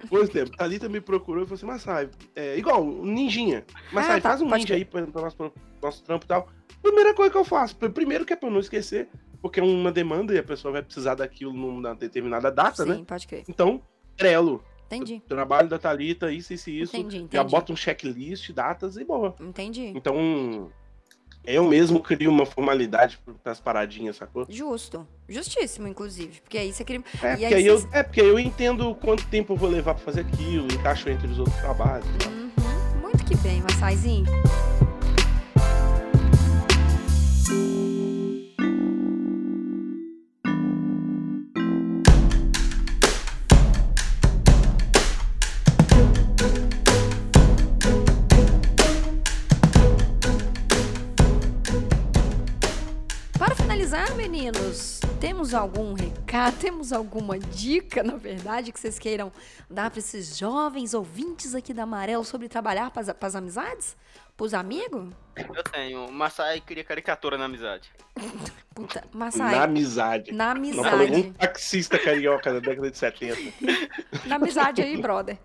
[0.10, 3.66] Por exemplo, Thalita me procurou e falou assim, Massai, é igual, um ninjinha.
[3.92, 6.48] Massai, Ah, tá, faz um ninja aí pra, pra nosso, pro nosso trampo e tal.
[6.82, 9.08] Primeira coisa que eu faço, primeiro que é pra eu não esquecer,
[9.42, 12.96] porque é uma demanda e a pessoa vai precisar daquilo numa determinada data, né?
[12.96, 13.44] Sim, pode crer.
[13.48, 13.82] Então,
[14.18, 15.22] Trello, Entendi.
[15.28, 16.96] trabalho da Thalita, isso, isso, isso.
[16.98, 17.52] Entendi, Já entendi.
[17.52, 19.34] bota um checklist, datas e boa.
[19.40, 19.94] Entendi.
[19.96, 20.70] Então,
[21.46, 24.46] eu mesmo crio uma formalidade pras paradinhas, sacou?
[24.50, 25.08] Justo.
[25.28, 26.42] Justíssimo, inclusive.
[26.42, 27.02] Porque aí você cria.
[27.22, 30.04] É, porque aí eu, cês- é porque eu entendo quanto tempo eu vou levar pra
[30.04, 32.08] fazer aquilo, encaixo entre os outros trabalhos.
[32.20, 32.32] tal.
[32.32, 32.52] Uhum.
[33.02, 34.26] Muito que bem, Massaizinho.
[54.44, 59.32] Meninos, temos algum recado, temos alguma dica, na verdade, que vocês queiram
[59.70, 63.96] dar para esses jovens ouvintes aqui da Amarelo sobre trabalhar para as amizades?
[64.36, 65.14] Para os amigos?
[65.38, 66.12] Eu tenho.
[66.12, 67.90] Massai cria caricatura na amizade.
[68.76, 70.32] Puta, Na Massai, amizade.
[70.34, 71.32] na Não falou um amizade.
[71.38, 73.38] taxista carioca da década de 70.
[74.28, 75.38] Na amizade aí, brother.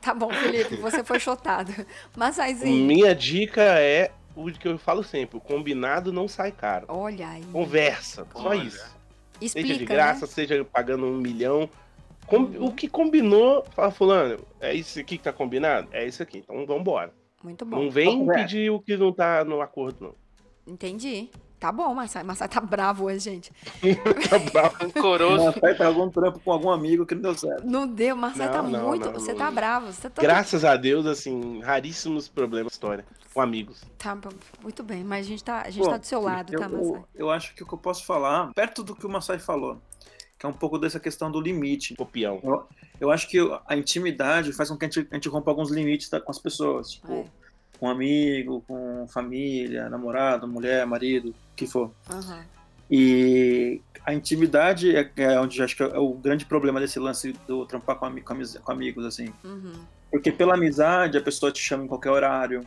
[0.00, 1.72] Tá bom, Felipe, você foi chotado.
[2.16, 6.86] Massaizinho, Minha dica é o que eu falo sempre: o combinado não sai caro.
[6.88, 7.44] olha aí.
[7.52, 8.62] Conversa, só Olha.
[8.62, 8.78] isso.
[8.78, 8.96] seja
[9.38, 10.32] de Explica, graça, né?
[10.32, 11.68] seja pagando um milhão.
[12.26, 12.66] Com- Uhum.
[12.66, 15.88] O que combinou, fala, fulano, é isso aqui que tá combinado?
[15.90, 17.12] É isso aqui, então vambora.
[17.42, 17.82] Muito bom.
[17.84, 18.42] Não vem Conversa.
[18.44, 19.96] pedir o que não tá no acordo,
[20.66, 20.72] não.
[20.72, 21.28] Entendi.
[21.60, 22.22] Tá bom, Massai.
[22.24, 23.52] Massai tá bravo hoje, gente.
[24.30, 24.76] Tá bravo.
[24.80, 25.44] Rancoroso.
[25.44, 27.66] Massai tá algum trampo com algum amigo que não deu certo.
[27.66, 29.04] Não deu, Não, tá não, muito.
[29.04, 29.38] não, você não.
[29.38, 29.92] tá bravo.
[29.92, 30.22] Você tá.
[30.22, 33.04] Graças a Deus, assim, raríssimos problemas na história
[33.34, 33.84] com amigos.
[33.98, 34.30] Tá bom,
[34.62, 36.68] muito bem, mas a gente tá, a gente Pô, tá do seu lado, eu, tá,
[36.68, 36.86] Massai?
[36.86, 39.78] eu, eu acho que o que eu posso falar, perto do que o Massai falou,
[40.38, 41.94] que é um pouco dessa questão do limite.
[41.94, 42.40] Copião.
[42.98, 43.38] Eu acho que
[43.68, 46.38] a intimidade faz com que a gente, a gente rompa alguns limites da- com as
[46.38, 46.92] pessoas.
[46.92, 47.24] Tipo, É.
[47.80, 51.90] com amigo, com família, namorado, mulher, marido, o que for.
[52.08, 52.44] Aham.
[52.90, 57.32] E a intimidade é, é onde eu acho que é o grande problema desse lance
[57.48, 59.32] do trampar com, com com amigos, assim.
[59.44, 59.72] Uhum.
[60.10, 62.66] Porque pela amizade a pessoa te chama em qualquer horário.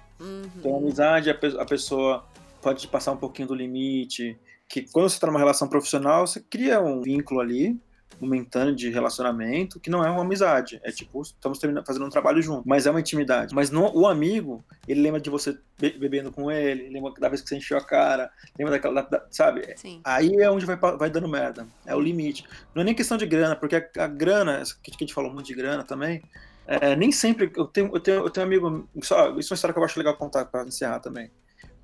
[0.61, 0.83] Pela Uhum.
[0.83, 2.25] amizade a, pe- a pessoa
[2.61, 4.37] pode te passar um pouquinho do limite.
[4.67, 7.77] Que quando você está numa relação profissional, você cria um vínculo ali,
[8.19, 10.79] momentâneo de relacionamento, que não é uma amizade.
[10.83, 12.67] É tipo, estamos fazendo um trabalho junto.
[12.67, 13.53] Mas é uma intimidade.
[13.53, 17.41] Mas no- o amigo, ele lembra de você be- bebendo com ele, lembra da vez
[17.41, 19.01] que você encheu a cara, lembra daquela.
[19.01, 19.73] da- sabe?
[19.77, 20.01] Sim.
[20.03, 21.67] Aí é onde vai, vai dando merda.
[21.85, 22.45] É o limite.
[22.73, 25.47] Não é nem questão de grana, porque a, a grana, que a gente falou muito
[25.47, 26.21] de grana também,
[26.65, 27.51] é, nem sempre.
[27.55, 28.89] Eu tenho, eu, tenho, eu tenho um amigo.
[29.01, 31.29] Só, isso é uma história que eu acho legal contar pra encerrar também.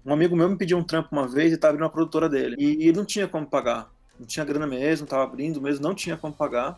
[0.05, 2.55] Um amigo meu me pediu um trampo uma vez e tava abrindo uma produtora dele.
[2.57, 3.89] E, ele não tinha como pagar.
[4.19, 6.77] Não tinha grana mesmo, tava abrindo mesmo, não tinha como pagar.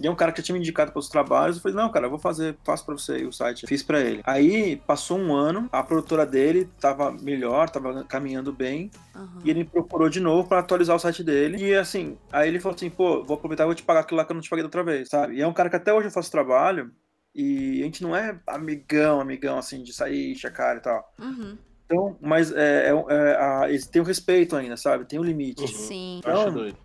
[0.00, 1.56] E é um cara que já tinha me indicado para os trabalhos.
[1.56, 3.66] Eu falei, não, cara, eu vou fazer, faço para você aí o site.
[3.66, 4.22] Fiz para ele.
[4.24, 8.90] Aí passou um ano, a produtora dele tava melhor, tava caminhando bem.
[9.14, 9.42] Aham.
[9.44, 11.64] E ele me procurou de novo pra atualizar o site dele.
[11.64, 14.24] E assim, aí ele falou assim: pô, vou aproveitar e vou te pagar aquilo lá
[14.24, 15.36] que eu não te paguei da outra vez, sabe?
[15.36, 16.90] E é um cara que até hoje eu faço trabalho.
[17.34, 21.12] E a gente não é amigão, amigão, assim, de sair, cara e tal.
[21.18, 21.58] Uhum.
[21.86, 25.04] Então, mas é, é, é, a- eles têm o respeito ainda, sabe?
[25.04, 25.62] Tem o limite.
[25.62, 25.68] Uhum.
[25.68, 26.20] Sim.
[26.26, 26.52] Não.
[26.52, 26.76] doido.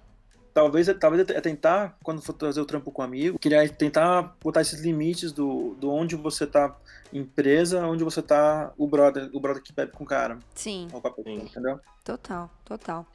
[0.53, 4.61] Talvez, talvez é tentar, quando for trazer o trampo com um amigo, queria tentar botar
[4.61, 6.75] esses limites do, do onde você tá
[7.13, 10.39] empresa, onde você tá o brother, o brother que bebe com o cara.
[10.55, 10.87] Sim.
[10.91, 11.45] ou com a pessoa, Sim.
[11.45, 11.79] Entendeu?
[12.03, 13.05] Total, total.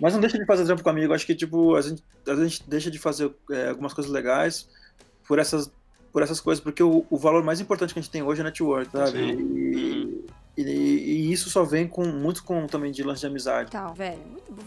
[0.00, 1.12] Mas não deixa de fazer trampo com amigo.
[1.12, 4.68] Acho que, tipo, a gente, a gente deixa de fazer é, algumas coisas legais
[5.26, 5.70] por essas
[6.12, 8.44] por essas coisas, porque o, o valor mais importante que a gente tem hoje é
[8.44, 9.12] network, sabe?
[9.12, 9.56] Sim.
[9.56, 10.24] E,
[10.56, 13.70] e, e isso só vem com muito com também de lance de amizade.
[13.70, 14.20] Tal, velho.
[14.30, 14.62] Muito bom.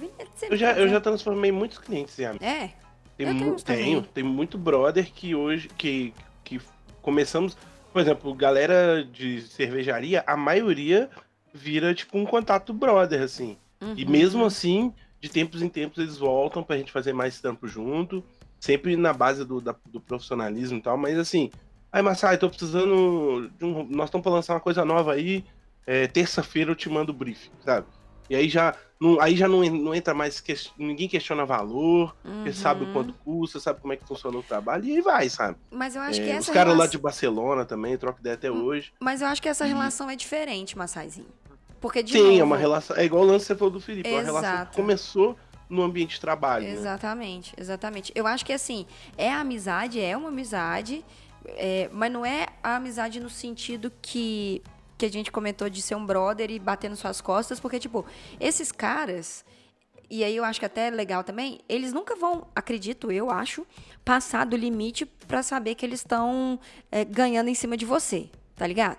[0.50, 2.46] Eu já, eu já transformei muitos clientes em amigos.
[2.48, 2.72] É.
[3.18, 6.14] Tem Eu mu- tenho tem muito brother que hoje que,
[6.44, 6.60] que
[7.02, 7.56] começamos,
[7.94, 11.10] por exemplo, galera de cervejaria, a maioria
[11.54, 13.58] vira tipo um contato brother assim.
[13.96, 14.10] E Uhum.
[14.12, 18.24] mesmo assim, de tempos em tempos eles voltam pra gente fazer mais trampo junto,
[18.60, 21.52] sempre na base do, da- do profissionalismo e tal, mas assim,
[21.92, 25.46] aí Massai, tô precisando de um, nós estamos pra lançar uma coisa nova aí,
[25.86, 27.88] é, terça-feira eu te mando o briefing, sabe?
[28.30, 32.52] E aí já não, aí já não, não entra mais, ques- ninguém questiona valor, porque
[32.54, 32.94] sabe o Uhum.
[32.94, 35.58] quanto custa, sabe como é que funciona o trabalho, e aí vai, sabe?
[35.70, 38.34] Mas eu acho É, que os essa caras lá relação- de Barcelona também, troca ideia
[38.36, 38.94] até Hum, hoje.
[39.00, 41.28] Mas eu acho que essa E- relação é diferente, Massaizinho.
[41.80, 42.96] Porque, de Sim, novo, é uma relação.
[42.98, 44.72] É igual o lance que você falou do Felipe, é uma relação Exato.
[44.72, 45.38] que começou
[45.70, 46.66] no ambiente de trabalho.
[46.66, 46.72] né?
[46.74, 48.12] Exatamente, exatamente.
[48.16, 51.06] Eu acho que assim, é amizade, é uma amizade,
[51.46, 54.64] é, mas não é a amizade no sentido que,
[54.98, 58.06] que a gente comentou de ser um brother e bater nas suas costas, porque, tipo,
[58.40, 59.44] esses caras,
[60.10, 63.66] e aí eu acho que até é legal também, eles nunca vão, acredito eu, acho,
[64.04, 66.60] passar do limite pra saber que eles estão
[66.92, 68.98] é, ganhando em cima de você, tá ligado?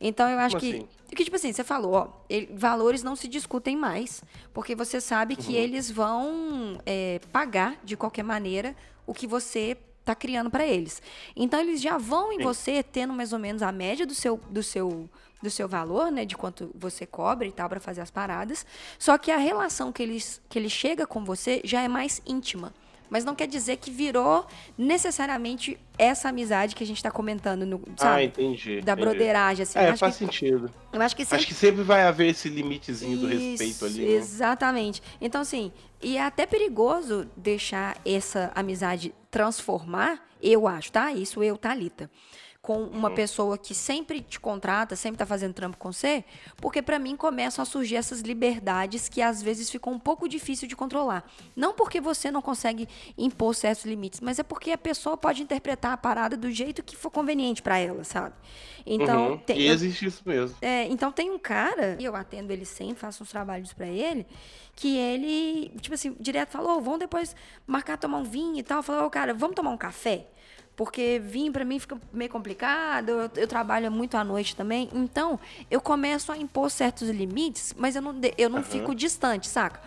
[0.00, 0.76] Então eu acho Como que.
[0.78, 0.88] assim?
[1.14, 4.20] Que, tipo assim, você falou, ó, ele- valores não se discutem mais,
[4.52, 5.58] porque você sabe que Uhum.
[5.58, 8.74] eles vão é, pagar, de qualquer maneira,
[9.06, 11.00] o que você tá criando para eles.
[11.36, 12.42] Então, eles já vão em Sim.
[12.42, 15.08] você tendo mais ou menos a média do seu, do seu,
[15.44, 18.66] do seu valor, né, de quanto você cobra e tal para fazer as paradas.
[18.98, 22.72] Só que a relação que eles, que ele chega com você já é mais íntima.
[23.10, 24.44] Mas não quer dizer que virou
[24.76, 28.24] necessariamente essa amizade que a gente tá comentando, no, Ah, sabe?
[28.24, 28.80] entendi.
[28.80, 29.06] da entendi.
[29.08, 29.78] broderagem, assim.
[29.78, 30.70] É, faz que, sentido.
[30.92, 33.98] eu acho que sempre Acho que sempre vai haver esse limitezinho do respeito isso, ali.
[34.06, 34.12] né?
[34.12, 35.02] Exatamente.
[35.20, 35.70] Então, assim,
[36.02, 41.12] e é até perigoso deixar essa amizade transformar, eu acho, tá?
[41.12, 42.10] Isso eu, Thalita.
[42.64, 43.14] Com uma Uhum.
[43.14, 46.24] pessoa que sempre te contrata, sempre tá fazendo trampo com você,
[46.56, 50.66] porque pra mim começam a surgir essas liberdades que às vezes ficam um pouco difícil
[50.66, 51.30] de controlar.
[51.54, 52.88] Não porque você não consegue
[53.18, 56.96] impor certos limites, mas é porque a pessoa pode interpretar a parada do jeito que
[56.96, 58.34] for conveniente pra ela, sabe?
[58.86, 59.38] Então, Uhum.
[59.40, 60.56] tem- E existe isso mesmo.
[60.62, 64.26] é, então tem um cara, e eu atendo ele sempre, faço uns trabalhos pra ele,
[64.74, 67.36] que ele, tipo assim, direto falou, "Ô, vamos depois
[67.66, 68.82] marcar tomar um vinho e tal.
[68.82, 70.28] Falou, "Ô, cara, vamos tomar um café?
[70.76, 74.88] Porque vinho pra mim fica meio complicado, eu, eu trabalho muito à noite também.
[74.92, 75.38] Então,
[75.70, 78.64] eu começo a impor certos limites, mas eu não, de- eu não Aham.
[78.68, 79.80] fico distante, saca?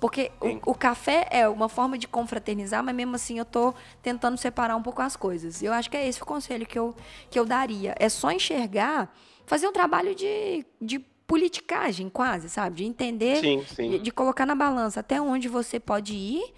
[0.00, 3.72] Porque o, o café é uma forma de confraternizar, mas mesmo assim eu tô
[4.02, 5.62] tentando separar um pouco as coisas.
[5.62, 6.94] Eu acho que é esse o conselho que eu,
[7.30, 7.94] que eu daria.
[7.98, 9.14] É só enxergar,
[9.46, 12.76] fazer um trabalho de, de politicagem, quase, sabe?
[12.76, 13.98] De entender, Sim, de, sim.
[13.98, 16.52] de colocar na balança até onde você pode ir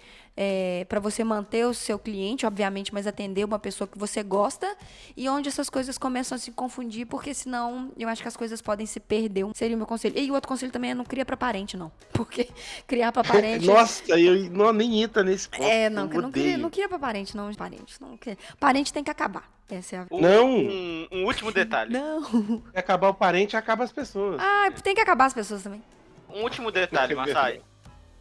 [0.87, 4.67] para você manter o seu cliente, obviamente, mas atender uma pessoa que você gosta
[5.15, 8.61] e onde essas coisas começam a se confundir, porque senão eu acho que as coisas
[8.61, 9.43] podem se perder.
[9.43, 10.17] Um Seria o meu conselho.
[10.17, 11.91] E o outro conselho também é não criar para parente, não.
[12.13, 12.49] Porque
[12.85, 13.65] criar para parente.
[13.67, 15.63] Nossa, eu não, nem entra nesse ponto.
[15.63, 16.57] É, não, não queria, odeio.
[16.57, 17.95] não queria pra parente, não, parente.
[17.99, 18.37] Não, queria.
[18.59, 19.49] Parente tem que acabar.
[19.69, 20.05] Essa é a.
[20.11, 20.49] Não.
[20.49, 21.91] Um, um último detalhe.
[21.91, 22.23] Não.
[22.23, 24.39] Se acabar o parente, acaba as pessoas.
[24.39, 25.81] Ah, tem que acabar as pessoas também.
[26.29, 27.61] Um último detalhe, Masai.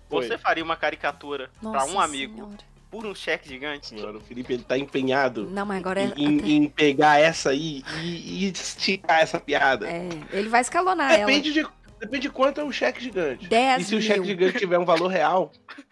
[0.08, 0.38] Você Foi.
[0.38, 2.56] faria uma caricatura Nossa pra um amigo Senhora.
[2.90, 3.88] por um cheque gigante?
[3.88, 6.12] Senhora, o Felipe ele tá empenhado Não, mas agora é.
[6.16, 9.88] em, até- em pegar essa aí e, e esticar essa piada.
[9.88, 11.66] é, ele vai escalonar Depende de,
[11.98, 13.48] depende de quanto é o cheque gigante.
[13.48, 14.06] 10 e se o mil.
[14.06, 15.50] cheque gigante tiver um valor real,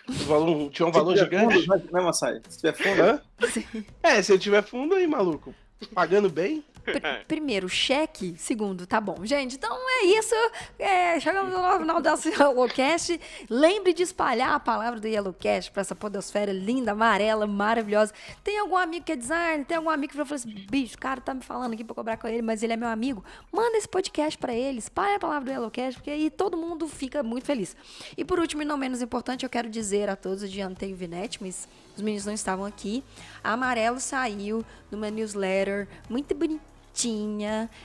[0.08, 1.66] um valor- tiver um valor Se tiver gigante.
[1.66, 2.40] fundo, né, Massai?
[2.48, 3.20] Se tiver fundo, Hã?
[4.02, 5.54] É, se eu tiver fundo aí, maluco.
[5.92, 6.62] Pagando bem.
[6.84, 8.34] Pr- primeiro, cheque.
[8.38, 9.16] Segundo, tá bom.
[9.24, 10.34] Gente, então é isso.
[10.78, 13.20] É, chegamos no final desse Yellowcast.
[13.48, 18.12] Lembre de espalhar a palavra do Yellowcast pra essa podosfera linda, amarela, maravilhosa.
[18.42, 19.64] Tem algum amigo que é designer?
[19.64, 22.16] Tem algum amigo que falou assim: bicho, o cara tá me falando aqui pra cobrar
[22.16, 23.24] com ele, mas ele é meu amigo.
[23.50, 24.78] Manda esse podcast pra ele.
[24.78, 27.76] Espalha a palavra do Yellowcast, porque aí todo mundo fica muito feliz.
[28.16, 31.38] E por último, e não menos importante, eu quero dizer a todos, adiantei o Vinete,
[31.42, 31.66] mas
[31.96, 33.02] os meninos não estavam aqui.
[33.42, 36.60] A Amarelo saiu numa newsletter muito bonitinha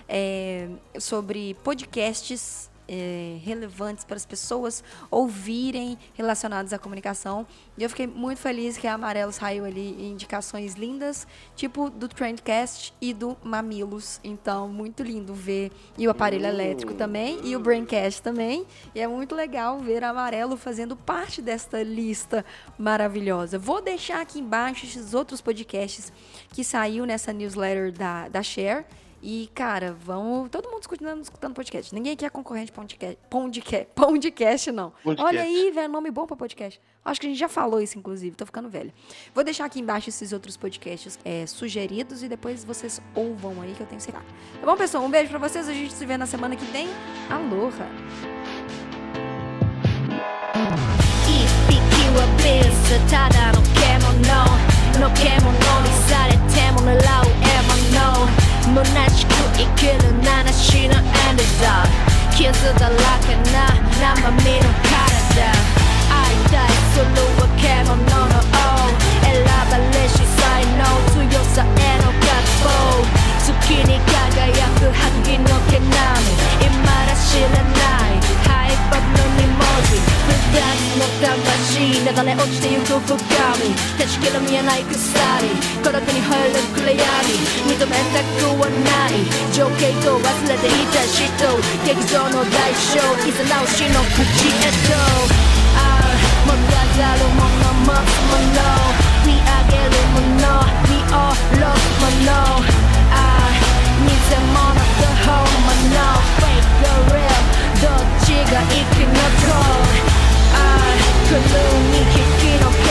[0.07, 7.45] é, sobre podcasts é, relevantes para as pessoas ouvirem relacionados à comunicação.
[7.77, 12.93] E eu fiquei muito feliz que a Amarelo saiu ali indicações lindas, tipo do Trendcast
[12.99, 14.19] e do Mamilos.
[14.23, 15.71] Então, muito lindo ver.
[15.97, 18.65] E o aparelho elétrico também, e o Braincast também.
[18.95, 22.43] E é muito legal ver a Amarelo fazendo parte desta lista
[22.77, 23.59] maravilhosa.
[23.59, 26.11] Vou deixar aqui embaixo esses outros podcasts
[26.51, 28.85] que saiu nessa newsletter da, da Share.
[29.21, 30.49] E, cara, vamos.
[30.49, 31.93] Todo mundo escutando, escutando podcast.
[31.93, 33.17] Ninguém aqui é concorrente podcast.
[33.29, 34.91] Podcast, podcast não.
[35.03, 35.23] Podcast.
[35.23, 36.79] Olha aí, velho, nome bom pra podcast.
[37.03, 38.35] Acho que a gente já falou isso, inclusive.
[38.35, 38.93] Tô ficando velha.
[39.33, 43.81] Vou deixar aqui embaixo esses outros podcasts é, sugeridos e depois vocês ouvam aí que
[43.81, 44.25] eu tenho certeza.
[44.59, 45.03] Tá bom, pessoal?
[45.03, 45.67] Um beijo pra vocês.
[45.67, 46.87] A gente se vê na semana que vem.
[47.29, 47.87] Aloha!
[58.01, 61.84] 一匹はベースただの獣の獣にされても狙う獲物虚しく生きる七しのエンドザ
[62.34, 65.64] 傷だらけな生身の体会
[66.04, 68.28] いたいするわ獣の王
[68.94, 72.28] 選ばれし才能強さへの渇
[72.62, 72.78] 望
[73.38, 77.77] 月に輝く萩の毛並み今だ知らない
[78.89, 80.01] ハイパブの2文字。
[80.49, 83.13] 二つの魂流れ落ちてゆく深
[83.61, 83.69] み。
[84.01, 85.45] 確かに見えない鎖。
[85.85, 86.97] 孤独に入る暗闇。
[87.69, 89.21] 認めたくはない。
[89.53, 91.21] 情景と忘れていた人
[91.85, 92.97] 劇場の代償
[93.29, 94.97] いざ直しの口へと。
[95.77, 96.17] ああ
[96.49, 98.65] 物語るもの持つもの。
[99.29, 100.65] 見上げるもの。
[100.89, 101.13] 見下
[101.61, 102.33] ろすもの。
[103.13, 103.53] ああ
[104.01, 104.17] 偽
[104.49, 106.09] 物と本物。
[106.41, 107.28] Fake or real
[107.79, 107.91] どっ
[108.25, 109.55] ちが生き残る
[110.51, 110.91] ああ
[111.29, 111.39] 狂う
[111.91, 112.83] に引きの獣。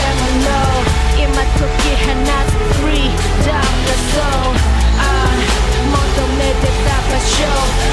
[1.15, 3.13] 今解き放つ Freedom
[3.45, 3.53] だ
[4.09, 4.25] そう
[4.97, 5.37] ああ
[5.85, 5.93] 求
[6.37, 7.37] めてた場所。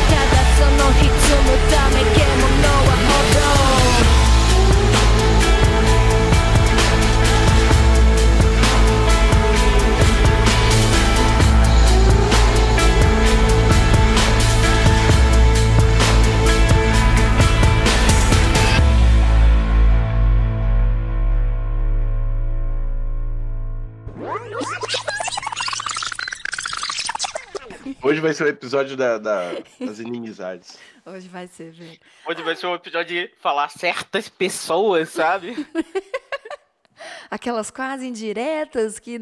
[0.09, 1.05] ただその潜
[1.43, 2.25] むため獣
[2.65, 3.21] はほ
[4.21, 4.26] ど。
[28.07, 30.79] Hoje vai ser o episódio da- da- das inimizades.
[31.05, 31.99] Hoje vai ser, velho.
[32.27, 35.55] Hoje vai ser um episódio de falar certas pessoas, sabe?
[37.31, 39.19] Aquelas quase indiretas que,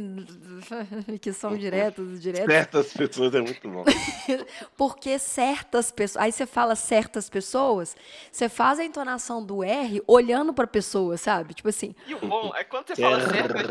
[1.21, 2.47] que são diretas, diretas.
[2.53, 3.85] Certas pessoas é muito bom.
[4.77, 6.23] Porque certas pessoas.
[6.25, 7.97] Aí você fala certas pessoas,
[8.31, 11.55] você faz a entonação do R olhando pra pessoa, sabe?
[11.55, 13.67] Tipo assim, E o bom é quando você fala certas,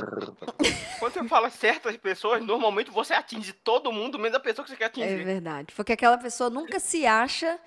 [0.99, 4.77] quando você fala certas pessoas, normalmente você atinge todo mundo, menos a pessoa que você
[4.77, 5.23] quer é atingir.
[5.23, 5.73] verdade.
[5.75, 7.59] Porque aquela pessoa nunca se acha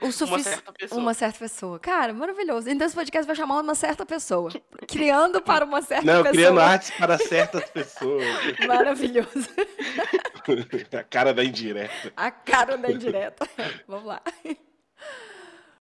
[0.00, 0.42] o suficiente.
[0.48, 1.00] certa pessoa.
[1.00, 1.78] Uma certa pessoa.
[1.78, 2.68] Cara, maravilhoso.
[2.68, 4.50] Então esse podcast vai chamar uma certa pessoa.
[4.88, 6.32] Criando para uma certa Não, pessoa.
[6.32, 8.24] criando artes para certas pessoas.
[8.66, 9.28] Maravilhoso.
[10.98, 12.12] A cara da indireta.
[12.16, 13.48] A cara da indireta.
[13.86, 14.22] Vamos lá.